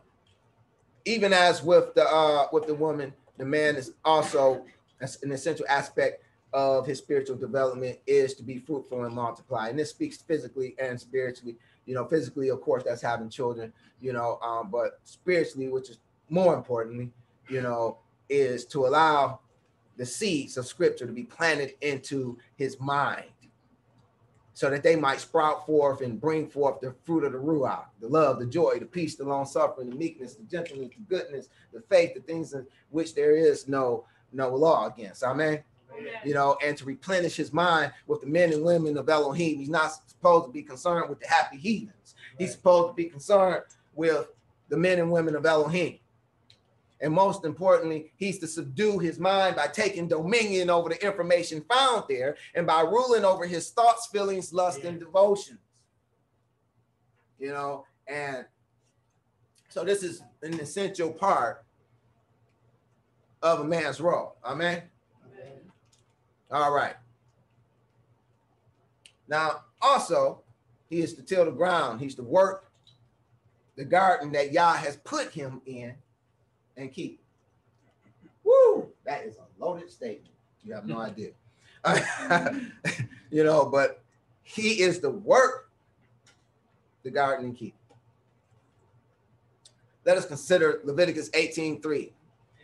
even 1.04 1.32
as 1.32 1.62
with 1.62 1.94
the 1.94 2.04
uh 2.04 2.46
with 2.52 2.66
the 2.66 2.74
woman, 2.74 3.12
the 3.38 3.44
man 3.44 3.76
is 3.76 3.92
also 4.04 4.64
an 5.00 5.32
essential 5.32 5.64
aspect 5.68 6.22
of 6.52 6.86
his 6.86 6.98
spiritual 6.98 7.36
development 7.36 7.98
is 8.06 8.34
to 8.34 8.42
be 8.42 8.58
fruitful 8.58 9.04
and 9.04 9.14
multiply. 9.14 9.68
And 9.68 9.78
this 9.78 9.90
speaks 9.90 10.18
physically 10.18 10.74
and 10.78 11.00
spiritually. 11.00 11.56
You 11.86 11.94
know, 11.94 12.04
physically, 12.04 12.50
of 12.50 12.60
course, 12.60 12.82
that's 12.84 13.02
having 13.02 13.30
children, 13.30 13.72
you 14.00 14.12
know, 14.12 14.38
um, 14.42 14.70
but 14.70 15.00
spiritually, 15.04 15.68
which 15.68 15.90
is 15.90 15.98
more 16.28 16.54
importantly, 16.54 17.10
you 17.48 17.62
know, 17.62 17.98
is 18.28 18.64
to 18.66 18.86
allow 18.86 19.40
the 19.96 20.06
seeds 20.06 20.56
of 20.56 20.66
scripture 20.66 21.06
to 21.06 21.12
be 21.12 21.24
planted 21.24 21.74
into 21.80 22.38
his 22.56 22.78
mind 22.80 23.26
so 24.60 24.68
that 24.68 24.82
they 24.82 24.94
might 24.94 25.18
sprout 25.18 25.64
forth 25.64 26.02
and 26.02 26.20
bring 26.20 26.46
forth 26.46 26.82
the 26.82 26.94
fruit 27.06 27.24
of 27.24 27.32
the 27.32 27.38
ruach, 27.38 27.86
the 27.98 28.06
love, 28.06 28.38
the 28.38 28.44
joy, 28.44 28.78
the 28.78 28.84
peace, 28.84 29.14
the 29.14 29.24
long 29.24 29.46
suffering, 29.46 29.88
the 29.88 29.96
meekness, 29.96 30.34
the 30.34 30.42
gentleness, 30.42 30.90
the 30.90 31.16
goodness, 31.16 31.48
the 31.72 31.80
faith, 31.88 32.12
the 32.12 32.20
things 32.20 32.52
in 32.52 32.66
which 32.90 33.14
there 33.14 33.34
is 33.34 33.68
no 33.68 34.04
no 34.34 34.54
law 34.54 34.86
against. 34.86 35.22
Amen. 35.22 35.60
You 36.26 36.34
know, 36.34 36.58
and 36.62 36.76
to 36.76 36.84
replenish 36.84 37.36
his 37.36 37.54
mind 37.54 37.92
with 38.06 38.20
the 38.20 38.26
men 38.26 38.52
and 38.52 38.62
women 38.62 38.98
of 38.98 39.08
Elohim. 39.08 39.56
He's 39.56 39.70
not 39.70 39.92
supposed 40.06 40.44
to 40.44 40.52
be 40.52 40.62
concerned 40.62 41.08
with 41.08 41.20
the 41.20 41.28
happy 41.28 41.56
heathens. 41.56 42.14
He's 42.36 42.52
supposed 42.52 42.90
to 42.90 42.94
be 42.94 43.06
concerned 43.06 43.62
with 43.94 44.28
the 44.68 44.76
men 44.76 44.98
and 44.98 45.10
women 45.10 45.36
of 45.36 45.46
Elohim. 45.46 45.98
And 47.00 47.14
most 47.14 47.44
importantly, 47.44 48.12
he's 48.16 48.38
to 48.40 48.46
subdue 48.46 48.98
his 48.98 49.18
mind 49.18 49.56
by 49.56 49.68
taking 49.68 50.06
dominion 50.06 50.68
over 50.68 50.90
the 50.90 51.04
information 51.04 51.64
found 51.68 52.04
there 52.08 52.36
and 52.54 52.66
by 52.66 52.82
ruling 52.82 53.24
over 53.24 53.46
his 53.46 53.70
thoughts, 53.70 54.08
feelings, 54.08 54.52
lust, 54.52 54.84
and 54.84 55.00
devotions. 55.00 55.58
You 57.38 57.52
know, 57.52 57.86
and 58.06 58.44
so 59.70 59.82
this 59.82 60.02
is 60.02 60.22
an 60.42 60.60
essential 60.60 61.10
part 61.10 61.64
of 63.42 63.60
a 63.60 63.64
man's 63.64 64.00
role. 64.00 64.36
Amen. 64.44 64.82
All 66.50 66.72
right. 66.72 66.96
Now, 69.26 69.64
also, 69.80 70.42
he 70.90 71.00
is 71.00 71.14
to 71.14 71.22
till 71.22 71.44
the 71.44 71.52
ground. 71.52 72.00
He's 72.00 72.16
to 72.16 72.22
work 72.22 72.70
the 73.76 73.84
garden 73.84 74.32
that 74.32 74.52
Yah 74.52 74.74
has 74.74 74.96
put 74.96 75.30
him 75.30 75.62
in 75.64 75.94
and 76.80 76.92
keep. 76.92 77.20
Woo! 78.44 78.88
That 79.04 79.24
is 79.24 79.36
a 79.36 79.64
loaded 79.64 79.90
statement. 79.90 80.34
You 80.64 80.74
have 80.74 80.86
no 80.86 80.98
idea. 81.00 81.30
you 83.30 83.44
know, 83.44 83.64
but 83.66 84.02
he 84.42 84.82
is 84.82 85.00
the 85.00 85.10
work 85.10 85.70
the 87.02 87.10
garden 87.10 87.46
and 87.46 87.56
keep. 87.56 87.74
Let 90.04 90.16
us 90.16 90.26
consider 90.26 90.80
Leviticus 90.84 91.30
18 91.34 91.80
3. 91.80 92.00
It 92.00 92.12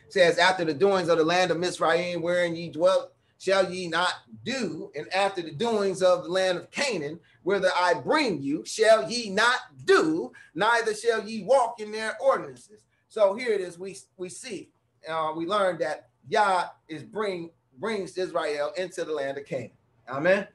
says, 0.09 0.39
After 0.39 0.65
the 0.65 0.75
doings 0.75 1.09
of 1.09 1.19
the 1.19 1.25
land 1.25 1.51
of 1.51 1.59
Mizraim, 1.59 2.23
wherein 2.23 2.57
ye 2.57 2.71
dwelt, 2.71 3.13
shall 3.39 3.71
ye 3.71 3.89
not 3.89 4.13
do, 4.45 4.91
and 4.95 5.13
after 5.13 5.43
the 5.43 5.51
doings 5.51 6.03
of 6.03 6.25
the 6.25 6.31
land 6.31 6.59
of 6.59 6.71
Canaan, 6.71 7.21
whither 7.43 7.71
I 7.77 7.95
bring 7.95 8.43
you, 8.43 8.65
shall 8.65 9.11
ye 9.11 9.31
not 9.31 9.59
do, 9.85 10.33
neither 10.55 10.95
shall 10.95 11.27
ye 11.27 11.43
walk 11.43 11.81
in 11.81 11.93
their 11.93 12.17
ordinances. 12.21 12.85
So 13.17 13.33
here 13.33 13.55
it 13.55 13.63
is. 13.63 13.79
We 13.79 13.97
we 14.19 14.29
see, 14.29 14.69
uh, 15.09 15.33
we 15.35 15.47
learn 15.47 15.79
that 15.79 16.11
Yah 16.29 16.67
is 16.87 17.03
bring 17.03 17.49
brings 17.79 18.19
Israel 18.19 18.73
into 18.77 19.07
the 19.07 19.13
land 19.13 19.39
of 19.39 19.47
Canaan. 19.47 19.71
Amen. 20.07 20.47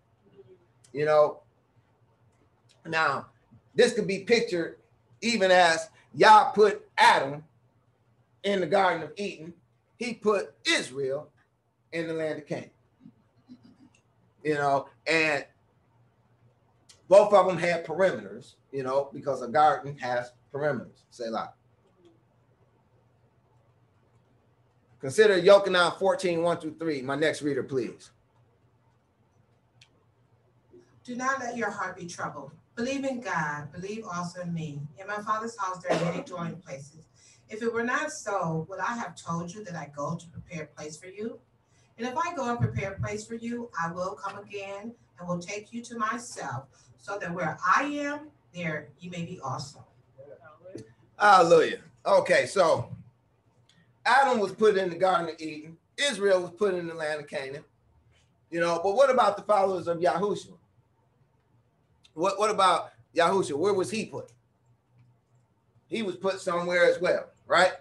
You 0.93 1.05
know, 1.05 1.39
now 2.85 3.25
this 3.73 3.93
could 3.93 4.05
be 4.05 4.19
pictured 4.19 4.77
even 5.21 5.49
as 5.49 5.89
Yah 6.13 6.51
put 6.51 6.87
Adam 6.99 7.43
in 8.43 8.59
the 8.59 8.67
Garden 8.67 9.01
of 9.01 9.11
Eden 9.17 9.55
he 9.97 10.13
put 10.13 10.53
Israel 10.63 11.29
in 11.93 12.05
the 12.05 12.13
land 12.13 12.37
of 12.37 12.45
Canaan. 12.45 12.69
You 14.43 14.53
know, 14.53 14.87
and 15.07 15.43
both 17.07 17.33
of 17.33 17.47
them 17.47 17.57
had 17.57 17.87
perimeters, 17.87 18.53
you 18.71 18.83
know, 18.83 19.09
because 19.11 19.41
a 19.41 19.47
garden 19.47 19.97
has 19.97 20.31
perimeters. 20.53 21.05
Say 21.09 21.25
a 21.25 21.31
Consider 25.01 25.41
Yochanan 25.41 25.97
14, 25.97 26.43
1 26.43 26.57
through 26.57 26.75
3. 26.77 27.01
My 27.01 27.15
next 27.15 27.41
reader, 27.41 27.63
please. 27.63 28.11
Do 31.03 31.15
not 31.15 31.39
let 31.39 31.57
your 31.57 31.71
heart 31.71 31.97
be 31.97 32.05
troubled. 32.05 32.51
Believe 32.75 33.03
in 33.03 33.19
God, 33.19 33.71
believe 33.73 34.05
also 34.05 34.41
in 34.41 34.53
me. 34.53 34.79
In 34.99 35.07
my 35.07 35.17
Father's 35.17 35.57
house 35.57 35.81
there 35.81 35.97
are 35.97 36.05
many 36.05 36.23
dwelling 36.23 36.55
places. 36.57 37.07
If 37.49 37.61
it 37.63 37.73
were 37.73 37.83
not 37.83 38.11
so, 38.11 38.65
would 38.69 38.79
I 38.79 38.93
have 38.93 39.15
told 39.15 39.53
you 39.53 39.63
that 39.65 39.75
I 39.75 39.91
go 39.95 40.15
to 40.15 40.27
prepare 40.27 40.63
a 40.63 40.67
place 40.67 40.95
for 40.95 41.07
you? 41.07 41.39
And 41.97 42.07
if 42.07 42.15
I 42.15 42.33
go 42.35 42.49
and 42.49 42.59
prepare 42.59 42.93
a 42.93 42.99
place 42.99 43.25
for 43.25 43.35
you, 43.35 43.69
I 43.79 43.91
will 43.91 44.13
come 44.13 44.37
again 44.37 44.93
and 45.19 45.27
will 45.27 45.39
take 45.39 45.73
you 45.73 45.81
to 45.83 45.97
myself, 45.97 46.65
so 46.97 47.17
that 47.17 47.33
where 47.33 47.57
I 47.75 47.83
am, 47.83 48.29
there 48.53 48.89
you 48.99 49.09
may 49.11 49.25
be 49.25 49.39
also. 49.43 49.83
Hallelujah. 51.19 51.79
Okay, 52.05 52.45
so 52.45 52.89
Adam 54.05 54.39
was 54.39 54.51
put 54.51 54.77
in 54.77 54.89
the 54.89 54.95
Garden 54.95 55.29
of 55.29 55.35
Eden. 55.39 55.77
Israel 55.97 56.41
was 56.41 56.51
put 56.51 56.73
in 56.73 56.87
the 56.87 56.93
land 56.93 57.21
of 57.21 57.27
Canaan. 57.27 57.63
You 58.49 58.59
know, 58.59 58.79
but 58.83 58.95
what 58.95 59.09
about 59.09 59.37
the 59.37 59.43
followers 59.43 59.87
of 59.87 59.99
Yahushua? 59.99 60.57
What, 62.13 62.37
what 62.37 62.49
about 62.49 62.91
Yahushua? 63.15 63.57
Where 63.57 63.73
was 63.73 63.89
he 63.89 64.05
put? 64.05 64.31
He 65.87 66.01
was 66.01 66.15
put 66.15 66.39
somewhere 66.39 66.85
as 66.85 66.99
well, 66.99 67.29
right? 67.47 67.73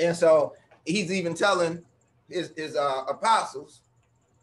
And 0.00 0.14
so 0.14 0.54
he's 0.84 1.10
even 1.12 1.34
telling 1.34 1.82
his, 2.28 2.52
his 2.56 2.76
uh, 2.76 3.04
apostles 3.08 3.80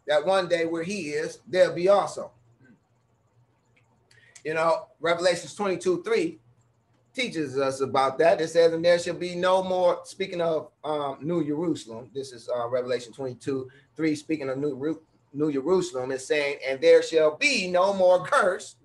that 0.06 0.24
one 0.24 0.48
day 0.48 0.66
where 0.66 0.82
he 0.82 1.10
is, 1.10 1.38
there'll 1.48 1.74
be 1.74 1.88
also. 1.88 2.30
You 4.44 4.54
know, 4.54 4.86
Revelations 5.00 5.54
22 5.54 6.02
3 6.02 6.38
teaches 7.14 7.58
us 7.58 7.80
about 7.80 8.18
that. 8.18 8.40
It 8.40 8.48
says, 8.48 8.72
and 8.72 8.84
there 8.84 8.98
shall 8.98 9.14
be 9.14 9.34
no 9.34 9.62
more, 9.62 10.00
speaking 10.04 10.40
of 10.40 10.70
um, 10.82 11.18
New 11.20 11.44
Jerusalem, 11.44 12.10
this 12.12 12.32
is 12.32 12.48
uh, 12.48 12.68
Revelation 12.68 13.12
22 13.12 13.70
3, 13.96 14.14
speaking 14.16 14.48
of 14.48 14.58
New, 14.58 15.00
New 15.32 15.52
Jerusalem, 15.52 16.10
is 16.10 16.26
saying, 16.26 16.58
and 16.66 16.80
there 16.80 17.02
shall 17.02 17.36
be 17.36 17.70
no 17.70 17.94
more 17.94 18.24
curse, 18.24 18.76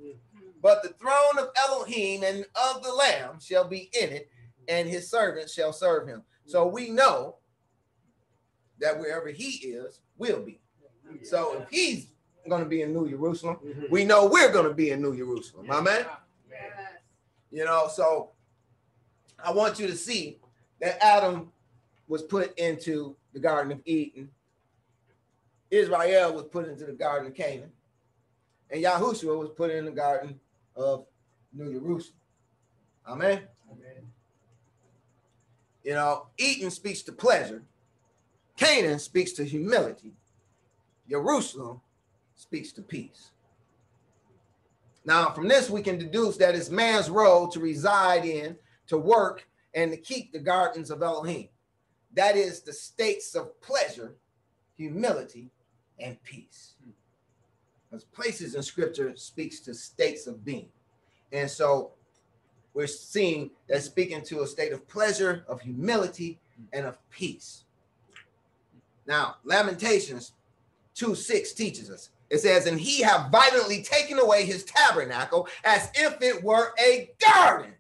but 0.61 0.83
the 0.83 0.89
throne 0.89 1.39
of 1.39 1.49
Elohim 1.57 2.23
and 2.23 2.45
of 2.55 2.83
the 2.83 2.93
Lamb 2.93 3.39
shall 3.41 3.67
be 3.67 3.89
in 3.99 4.09
it, 4.09 4.29
and 4.67 4.87
his 4.87 5.09
servants 5.09 5.53
shall 5.53 5.73
serve 5.73 6.07
him. 6.07 6.23
So 6.45 6.67
we 6.67 6.89
know 6.89 7.37
that 8.79 8.99
wherever 8.99 9.29
he 9.29 9.67
is, 9.67 10.01
will 10.17 10.41
be. 10.41 10.59
So 11.23 11.61
if 11.61 11.69
he's 11.69 12.07
going 12.47 12.63
to 12.63 12.69
be 12.69 12.83
in 12.83 12.93
New 12.93 13.09
Jerusalem, 13.09 13.57
we 13.89 14.05
know 14.05 14.27
we're 14.27 14.51
going 14.51 14.67
to 14.67 14.73
be 14.73 14.91
in 14.91 15.01
New 15.01 15.15
Jerusalem. 15.15 15.69
Amen. 15.71 15.83
man. 15.83 16.05
You 17.51 17.65
know, 17.65 17.87
so 17.91 18.31
I 19.43 19.51
want 19.51 19.79
you 19.79 19.87
to 19.87 19.95
see 19.95 20.39
that 20.81 21.03
Adam 21.03 21.51
was 22.07 22.23
put 22.23 22.57
into 22.57 23.15
the 23.33 23.39
Garden 23.39 23.71
of 23.71 23.81
Eden. 23.85 24.29
Israel 25.71 26.33
was 26.33 26.45
put 26.45 26.67
into 26.67 26.85
the 26.85 26.93
Garden 26.93 27.27
of 27.27 27.35
Canaan. 27.35 27.71
And 28.71 28.83
Yahushua 28.83 29.37
was 29.37 29.49
put 29.49 29.71
in 29.71 29.85
the 29.85 29.91
Garden 29.91 30.39
of 30.75 31.05
New 31.53 31.71
Jerusalem. 31.71 32.15
Amen. 33.07 33.41
Amen. 33.71 34.11
You 35.83 35.93
know, 35.93 36.27
Eden 36.37 36.69
speaks 36.69 37.01
to 37.03 37.11
pleasure. 37.11 37.63
Canaan 38.57 38.99
speaks 38.99 39.31
to 39.33 39.43
humility. 39.43 40.13
Jerusalem 41.09 41.81
speaks 42.35 42.71
to 42.73 42.81
peace. 42.81 43.31
Now, 45.09 45.31
from 45.31 45.47
this, 45.47 45.71
we 45.71 45.81
can 45.81 45.97
deduce 45.97 46.37
that 46.37 46.53
it's 46.53 46.69
man's 46.69 47.09
role 47.09 47.47
to 47.47 47.59
reside 47.59 48.25
in, 48.25 48.55
to 48.85 48.97
work, 48.99 49.47
and 49.73 49.89
to 49.89 49.97
keep 49.97 50.31
the 50.31 50.37
gardens 50.37 50.91
of 50.91 51.01
Elohim. 51.01 51.49
That 52.13 52.37
is 52.37 52.61
the 52.61 52.73
states 52.73 53.33
of 53.33 53.59
pleasure, 53.59 54.13
humility, 54.77 55.49
and 55.99 56.21
peace. 56.21 56.75
As 57.91 58.03
places 58.03 58.53
in 58.53 58.61
scripture 58.61 59.13
speaks 59.15 59.59
to 59.61 59.73
states 59.73 60.27
of 60.27 60.45
being. 60.45 60.69
And 61.31 61.49
so 61.49 61.93
we're 62.75 62.85
seeing 62.85 63.49
that 63.67 63.81
speaking 63.81 64.21
to 64.25 64.43
a 64.43 64.47
state 64.47 64.73
of 64.73 64.87
pleasure, 64.87 65.43
of 65.47 65.59
humility, 65.59 66.37
and 66.71 66.85
of 66.85 66.99
peace. 67.09 67.63
Now, 69.07 69.37
Lamentations 69.43 70.33
2 70.93 71.15
6 71.15 71.53
teaches 71.53 71.89
us 71.89 72.11
it 72.29 72.39
says, 72.39 72.67
and 72.67 72.79
he 72.79 73.01
have 73.01 73.31
violently 73.31 73.81
taken 73.81 74.19
away 74.19 74.45
his 74.45 74.63
tabernacle 74.63 75.47
as 75.63 75.89
if 75.95 76.21
it 76.21 76.43
were 76.43 76.73
a 76.79 77.09
garden. 77.19 77.73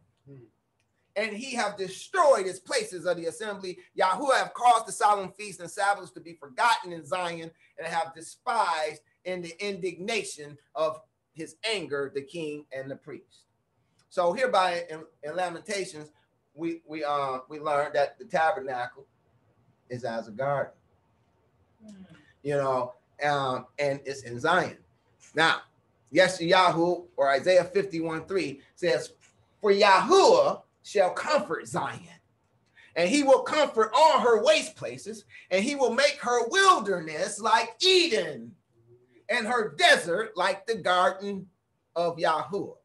And 1.15 1.35
he 1.35 1.53
have 1.55 1.75
destroyed 1.75 2.45
his 2.45 2.59
places 2.59 3.05
of 3.05 3.17
the 3.17 3.25
assembly. 3.25 3.77
Yahweh 3.93 4.37
have 4.37 4.53
caused 4.53 4.87
the 4.87 4.91
solemn 4.91 5.33
feasts 5.33 5.59
and 5.59 5.69
Sabbaths 5.69 6.11
to 6.11 6.21
be 6.21 6.33
forgotten 6.33 6.93
in 6.93 7.05
Zion 7.05 7.51
and 7.77 7.87
have 7.87 8.15
despised 8.15 9.01
in 9.25 9.41
the 9.41 9.53
indignation 9.59 10.57
of 10.75 11.01
his 11.33 11.55
anger 11.69 12.11
the 12.13 12.21
king 12.21 12.65
and 12.71 12.89
the 12.89 12.95
priest. 12.95 13.43
So 14.09 14.33
hereby 14.33 14.85
in, 14.89 15.03
in 15.23 15.35
Lamentations, 15.35 16.09
we 16.53 16.81
we 16.87 17.03
uh 17.03 17.39
we 17.47 17.59
learned 17.59 17.95
that 17.95 18.17
the 18.17 18.25
tabernacle 18.25 19.05
is 19.89 20.03
as 20.03 20.27
a 20.27 20.31
garden. 20.31 20.73
Mm. 21.85 22.05
You 22.43 22.55
know, 22.55 22.93
um, 23.23 23.65
and 23.77 23.99
it's 24.05 24.23
in 24.23 24.39
Zion. 24.39 24.77
Now, 25.35 25.61
yes, 26.11 26.41
Yahoo 26.41 27.03
or 27.17 27.29
Isaiah 27.29 27.63
51 27.63 28.25
3 28.25 28.61
says, 28.75 29.13
For 29.61 29.71
Yahuwah 29.71 30.61
shall 30.83 31.11
comfort 31.11 31.67
Zion, 31.67 31.99
and 32.95 33.09
he 33.09 33.23
will 33.23 33.41
comfort 33.41 33.91
all 33.95 34.19
her 34.19 34.43
waste 34.43 34.75
places, 34.75 35.25
and 35.51 35.63
he 35.63 35.75
will 35.75 35.93
make 35.93 36.17
her 36.21 36.47
wilderness 36.47 37.39
like 37.39 37.75
Eden, 37.81 38.53
and 39.29 39.47
her 39.47 39.75
desert 39.77 40.35
like 40.35 40.65
the 40.65 40.75
garden 40.75 41.47
of 41.95 42.17
Yahuwah. 42.17 42.75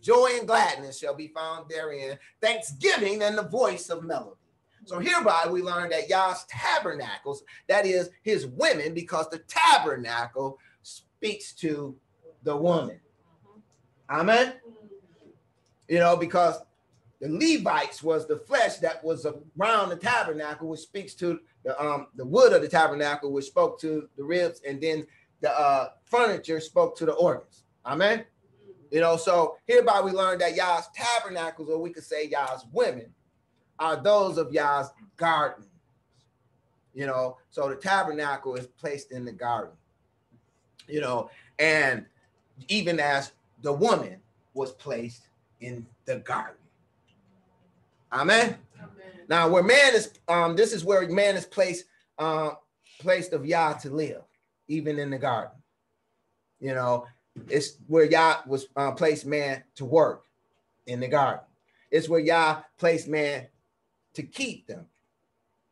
Joy 0.00 0.36
and 0.38 0.46
gladness 0.46 0.98
shall 0.98 1.14
be 1.14 1.28
found 1.28 1.68
therein, 1.68 2.18
thanksgiving 2.40 3.22
and 3.22 3.36
the 3.36 3.48
voice 3.48 3.88
of 3.88 4.04
melody. 4.04 4.37
So 4.88 4.98
hereby 4.98 5.46
we 5.50 5.60
learn 5.60 5.90
that 5.90 6.08
Yah's 6.08 6.46
tabernacles, 6.48 7.42
that 7.68 7.84
is 7.84 8.08
his 8.22 8.46
women, 8.46 8.94
because 8.94 9.28
the 9.28 9.40
tabernacle 9.40 10.58
speaks 10.82 11.52
to 11.56 11.94
the 12.42 12.56
woman. 12.56 12.98
Amen. 14.08 14.54
You 15.88 15.98
know, 15.98 16.16
because 16.16 16.62
the 17.20 17.28
Levites 17.28 18.02
was 18.02 18.26
the 18.26 18.38
flesh 18.38 18.78
that 18.78 19.04
was 19.04 19.26
around 19.60 19.90
the 19.90 19.96
tabernacle, 19.96 20.68
which 20.68 20.80
speaks 20.80 21.12
to 21.16 21.38
the 21.64 21.78
um 21.78 22.06
the 22.14 22.24
wood 22.24 22.54
of 22.54 22.62
the 22.62 22.68
tabernacle, 22.68 23.30
which 23.30 23.44
spoke 23.44 23.78
to 23.80 24.08
the 24.16 24.24
ribs, 24.24 24.62
and 24.66 24.80
then 24.80 25.06
the 25.42 25.50
uh, 25.50 25.88
furniture 26.04 26.60
spoke 26.60 26.96
to 26.96 27.04
the 27.04 27.12
organs. 27.12 27.64
Amen. 27.84 28.24
You 28.90 29.02
know, 29.02 29.18
so 29.18 29.56
hereby 29.66 30.00
we 30.00 30.12
learn 30.12 30.38
that 30.38 30.56
Yah's 30.56 30.88
tabernacles, 30.94 31.68
or 31.68 31.78
we 31.78 31.90
could 31.90 32.04
say 32.04 32.26
Yah's 32.26 32.64
women, 32.72 33.12
are 33.78 33.96
those 33.96 34.38
of 34.38 34.52
Yah's 34.52 34.90
garden. 35.16 35.64
You 36.94 37.06
know, 37.06 37.36
so 37.50 37.68
the 37.68 37.76
tabernacle 37.76 38.56
is 38.56 38.66
placed 38.66 39.12
in 39.12 39.24
the 39.24 39.32
garden. 39.32 39.74
You 40.88 41.00
know, 41.00 41.30
and 41.58 42.06
even 42.68 42.98
as 42.98 43.32
the 43.62 43.72
woman 43.72 44.16
was 44.54 44.72
placed 44.72 45.28
in 45.60 45.86
the 46.06 46.16
garden. 46.16 46.56
Amen. 48.12 48.56
Amen. 48.78 48.90
Now, 49.28 49.48
where 49.48 49.62
man 49.62 49.94
is, 49.94 50.12
um, 50.28 50.56
this 50.56 50.72
is 50.72 50.84
where 50.84 51.06
man 51.08 51.36
is 51.36 51.44
placed, 51.44 51.84
uh, 52.18 52.50
placed 53.00 53.32
of 53.32 53.44
Yah 53.44 53.74
to 53.74 53.90
live, 53.90 54.22
even 54.68 54.98
in 54.98 55.10
the 55.10 55.18
garden. 55.18 55.56
You 56.60 56.74
know, 56.74 57.06
it's 57.48 57.76
where 57.86 58.04
Yah 58.04 58.38
was 58.46 58.66
uh, 58.76 58.92
placed 58.92 59.26
man 59.26 59.62
to 59.76 59.84
work 59.84 60.24
in 60.86 61.00
the 61.00 61.08
garden. 61.08 61.44
It's 61.90 62.08
where 62.08 62.20
Yah 62.20 62.62
placed 62.78 63.08
man 63.08 63.46
to 64.14 64.22
keep 64.22 64.66
them. 64.66 64.86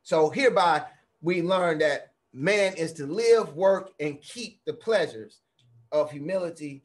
So 0.02 0.30
hereby 0.30 0.84
we 1.20 1.42
learn 1.42 1.78
that 1.78 2.12
man 2.32 2.74
is 2.74 2.92
to 2.94 3.06
live, 3.06 3.54
work, 3.54 3.92
and 3.98 4.20
keep 4.20 4.60
the 4.64 4.72
pleasures 4.72 5.40
of 5.90 6.10
humility, 6.10 6.84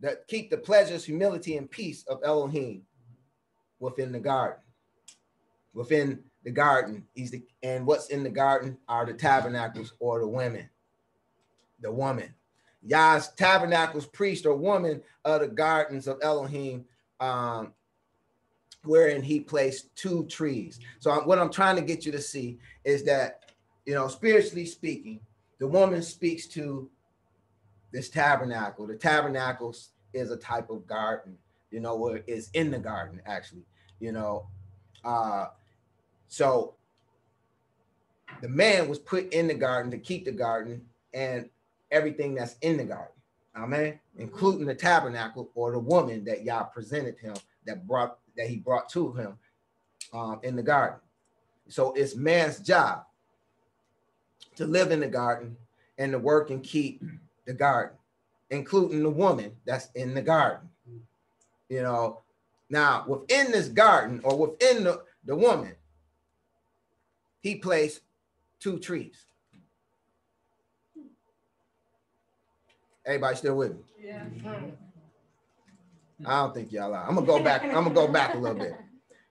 that 0.00 0.26
keep 0.28 0.50
the 0.50 0.56
pleasures, 0.56 1.04
humility, 1.04 1.56
and 1.56 1.70
peace 1.70 2.04
of 2.06 2.20
Elohim 2.24 2.82
within 3.78 4.12
the 4.12 4.20
garden. 4.20 4.62
Within 5.74 6.22
the 6.44 6.50
garden, 6.50 7.04
he's 7.14 7.30
the 7.30 7.42
and 7.62 7.86
what's 7.86 8.08
in 8.08 8.22
the 8.22 8.30
garden 8.30 8.78
are 8.88 9.04
the 9.04 9.12
tabernacles 9.12 9.92
or 9.98 10.20
the 10.20 10.28
women, 10.28 10.70
the 11.80 11.92
woman. 11.92 12.32
Yah's 12.82 13.32
tabernacles, 13.32 14.06
priest 14.06 14.46
or 14.46 14.54
woman 14.54 15.02
of 15.24 15.40
the 15.40 15.48
gardens 15.48 16.06
of 16.06 16.18
Elohim 16.22 16.84
um, 17.20 17.74
wherein 18.86 19.22
he 19.22 19.40
placed 19.40 19.94
two 19.96 20.26
trees. 20.26 20.78
So 20.98 21.10
I'm- 21.10 21.26
what 21.26 21.38
I'm 21.38 21.50
trying 21.50 21.76
to 21.76 21.82
get 21.82 22.06
you 22.06 22.12
to 22.12 22.20
see 22.20 22.58
is 22.84 23.04
that, 23.04 23.52
you 23.84 23.94
know, 23.94 24.08
spiritually 24.08 24.66
speaking, 24.66 25.20
the 25.58 25.66
woman 25.66 26.02
speaks 26.02 26.46
to 26.48 26.90
this 27.92 28.10
tabernacle. 28.10 28.86
The 28.86 28.96
tabernacle 28.96 29.74
is 30.12 30.30
a 30.30 30.36
type 30.36 30.70
of 30.70 30.86
garden, 30.86 31.38
you 31.70 31.80
know, 31.80 32.18
it's 32.26 32.50
in 32.50 32.70
the 32.70 32.78
garden 32.78 33.20
actually, 33.26 33.66
you 34.00 34.12
know. 34.12 34.48
Uh 35.04 35.48
so 36.28 36.74
the 38.42 38.48
man 38.48 38.88
was 38.88 38.98
put 38.98 39.32
in 39.32 39.46
the 39.46 39.54
garden 39.54 39.90
to 39.90 39.98
keep 39.98 40.24
the 40.24 40.32
garden 40.32 40.84
and 41.14 41.48
everything 41.90 42.34
that's 42.34 42.56
in 42.60 42.76
the 42.76 42.84
garden. 42.84 43.14
Amen. 43.56 43.98
Including 44.18 44.66
the 44.66 44.74
tabernacle 44.74 45.50
or 45.54 45.72
the 45.72 45.78
woman 45.78 46.24
that 46.24 46.44
Yah 46.44 46.64
presented 46.64 47.18
him 47.18 47.34
that 47.64 47.86
brought 47.86 48.18
that 48.36 48.48
he 48.48 48.56
brought 48.56 48.88
to 48.90 49.12
him 49.12 49.38
um, 50.12 50.40
in 50.42 50.56
the 50.56 50.62
garden. 50.62 50.98
So 51.68 51.92
it's 51.94 52.14
man's 52.14 52.58
job 52.60 53.04
to 54.56 54.66
live 54.66 54.90
in 54.90 55.00
the 55.00 55.08
garden 55.08 55.56
and 55.98 56.12
to 56.12 56.18
work 56.18 56.50
and 56.50 56.62
keep 56.62 57.02
the 57.44 57.52
garden, 57.52 57.96
including 58.50 59.02
the 59.02 59.10
woman 59.10 59.52
that's 59.64 59.88
in 59.94 60.14
the 60.14 60.22
garden. 60.22 60.68
You 61.68 61.82
know, 61.82 62.20
now 62.70 63.04
within 63.08 63.50
this 63.50 63.68
garden 63.68 64.20
or 64.22 64.36
within 64.36 64.84
the, 64.84 65.02
the 65.24 65.34
woman, 65.34 65.74
he 67.40 67.56
placed 67.56 68.00
two 68.60 68.78
trees. 68.78 69.24
Everybody 73.04 73.36
still 73.36 73.56
with 73.56 73.72
me? 73.72 73.82
Yeah. 74.02 74.24
I 76.24 76.40
don't 76.40 76.54
think 76.54 76.72
y'all 76.72 76.94
are. 76.94 77.06
I'm 77.06 77.14
gonna 77.14 77.26
go 77.26 77.42
back. 77.42 77.64
I'm 77.64 77.72
gonna 77.72 77.90
go 77.90 78.08
back 78.08 78.34
a 78.34 78.38
little 78.38 78.58
bit. 78.58 78.74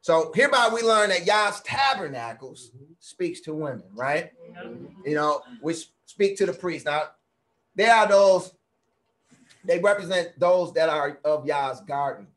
So 0.01 0.31
hereby 0.35 0.69
we 0.71 0.83
learn 0.83 1.09
that 1.09 1.25
Yah's 1.25 1.61
tabernacles 1.61 2.71
speaks 2.99 3.39
to 3.41 3.55
women, 3.55 3.83
right? 3.95 4.31
You 5.03 5.15
know, 5.15 5.41
which 5.61 5.87
speak 6.05 6.37
to 6.37 6.45
the 6.45 6.53
priests. 6.53 6.85
Now, 6.85 7.05
they 7.75 7.89
are 7.89 8.07
those, 8.07 8.51
they 9.63 9.79
represent 9.79 10.39
those 10.39 10.73
that 10.73 10.89
are 10.89 11.19
of 11.25 11.47
Yah's 11.47 11.81
garden. 11.81 12.27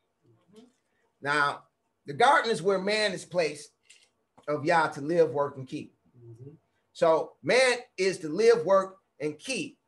Now, 1.20 1.64
the 2.07 2.14
garden 2.14 2.51
is 2.51 2.62
where 2.62 2.78
man 2.78 3.12
is 3.12 3.26
placed 3.26 3.70
of 4.49 4.64
Yah 4.64 4.88
to 4.88 5.03
live, 5.03 5.30
work, 5.30 5.59
and 5.59 5.68
keep. 5.68 5.94
So 6.94 7.32
man 7.42 7.76
is 7.99 8.16
to 8.20 8.30
live, 8.30 8.64
work, 8.64 8.96
and 9.20 9.38
keep 9.38 9.78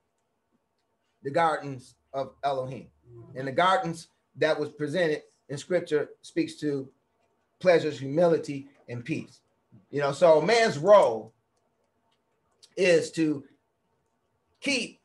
the 1.22 1.30
gardens 1.30 1.94
of 2.12 2.34
Elohim. 2.44 2.88
And 3.34 3.48
the 3.48 3.52
gardens 3.52 4.08
that 4.40 4.58
was 4.58 4.70
presented 4.70 5.22
in 5.48 5.58
scripture 5.58 6.10
speaks 6.22 6.54
to 6.56 6.88
pleasures, 7.60 7.98
humility, 7.98 8.68
and 8.88 9.04
peace. 9.04 9.40
You 9.90 10.00
know, 10.00 10.12
so 10.12 10.40
man's 10.40 10.78
role 10.78 11.32
is 12.76 13.10
to 13.12 13.44
keep, 14.60 15.00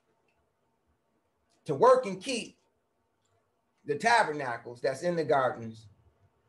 to 1.65 1.75
work 1.75 2.05
and 2.05 2.21
keep 2.21 2.57
the 3.85 3.95
tabernacles 3.95 4.81
that's 4.81 5.03
in 5.03 5.15
the 5.15 5.23
gardens 5.23 5.87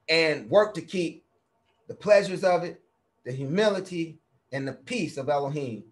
and 0.09 0.49
work 0.49 0.74
to 0.74 0.80
keep 0.80 1.24
the 1.89 1.95
pleasures 1.95 2.45
of 2.45 2.64
it, 2.64 2.80
the 3.24 3.32
humility, 3.32 4.18
and 4.53 4.66
the 4.66 4.72
peace 4.72 5.16
of 5.16 5.28
Elohim 5.28 5.84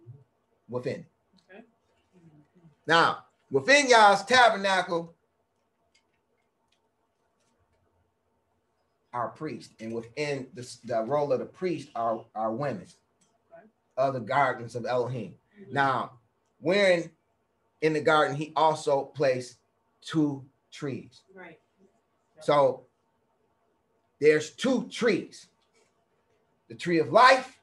within. 0.68 1.00
it. 1.00 1.06
Okay. 1.50 1.64
Now, 2.86 3.24
within 3.50 3.88
Yah's 3.88 4.24
tabernacle 4.24 5.13
are 9.14 9.28
priests, 9.28 9.72
and 9.78 9.94
within 9.94 10.48
the, 10.54 10.76
the 10.84 11.02
role 11.02 11.32
of 11.32 11.38
the 11.38 11.46
priest 11.46 11.88
are, 11.94 12.24
are 12.34 12.52
women 12.52 12.86
of 13.96 14.12
the 14.14 14.20
gardens 14.20 14.74
of 14.74 14.84
Elohim. 14.84 15.34
Now, 15.70 16.12
wherein 16.60 17.08
in 17.80 17.92
the 17.92 18.00
garden, 18.00 18.36
he 18.36 18.52
also 18.56 19.04
placed 19.04 19.58
two 20.02 20.44
trees. 20.72 21.22
Right. 21.32 21.58
So 22.40 22.82
there's 24.20 24.50
two 24.50 24.88
trees 24.90 25.46
the 26.68 26.74
tree 26.74 26.98
of 26.98 27.12
life 27.12 27.60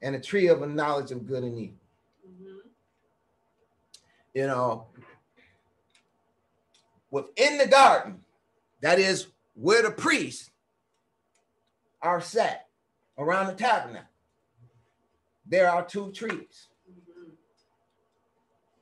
and 0.00 0.14
the 0.14 0.20
tree 0.20 0.46
of 0.46 0.62
a 0.62 0.66
knowledge 0.66 1.10
of 1.10 1.26
good 1.26 1.42
and 1.42 1.58
evil. 1.58 1.76
Mhm. 2.26 2.60
You 4.32 4.46
know, 4.46 4.86
within 7.10 7.58
the 7.58 7.66
garden, 7.66 8.24
that 8.80 8.98
is 8.98 9.26
where 9.60 9.82
the 9.82 9.90
priests 9.90 10.50
are 12.00 12.20
sat 12.20 12.68
around 13.18 13.48
the 13.48 13.54
tabernacle. 13.54 14.06
There 15.46 15.68
are 15.68 15.84
two 15.84 16.12
trees. 16.12 16.68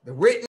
The 0.05 0.13
written 0.13 0.47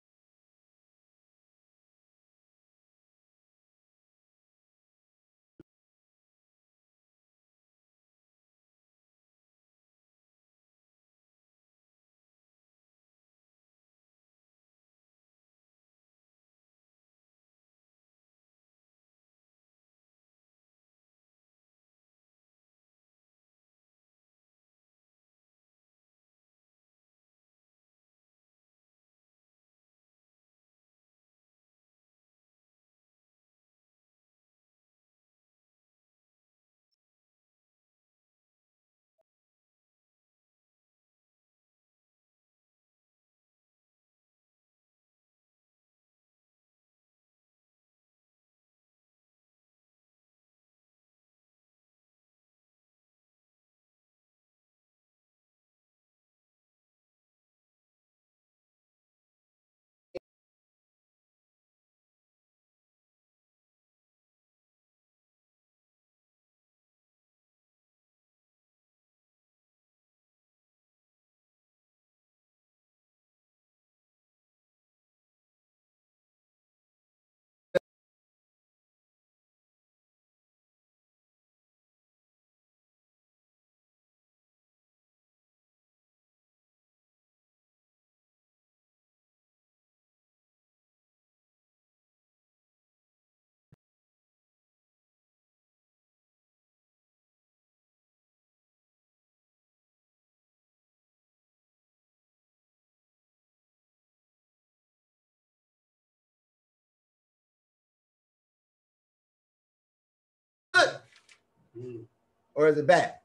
Mm. 111.78 112.06
or 112.54 112.68
is 112.68 112.78
it 112.78 112.88
bad? 112.88 113.16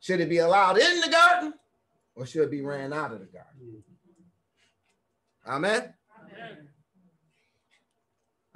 Should 0.00 0.20
it 0.20 0.28
be 0.28 0.38
allowed 0.38 0.78
in 0.78 1.00
the 1.00 1.08
garden 1.08 1.54
or 2.14 2.26
should 2.26 2.42
it 2.42 2.50
be 2.50 2.60
ran 2.60 2.92
out 2.92 3.12
of 3.12 3.20
the 3.20 3.26
garden? 3.26 3.52
Mm. 3.62 3.82
Amen. 5.46 5.94
Amen. 6.22 6.68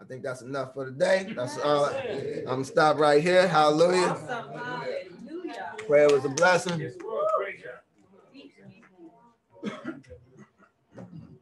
I 0.01 0.05
think 0.05 0.23
that's 0.23 0.43
enough 0.43 0.75
for 0.75 0.87
today. 0.87 1.33
That's 1.35 1.59
all. 1.59 1.87
I'm 1.87 2.45
gonna 2.45 2.65
stop 2.65 2.99
right 2.99 3.23
here. 3.23 3.49
Hallelujah. 3.49 4.07
Awesome. 4.07 4.53
Hallelujah. 4.53 5.75
Prayer 5.87 6.09
was 6.09 6.25
a 6.25 6.29
blessing. 6.29 6.81
Yes, 6.81 6.95
Lord, 7.03 7.27
praise 7.37 7.63
you. 9.65 9.98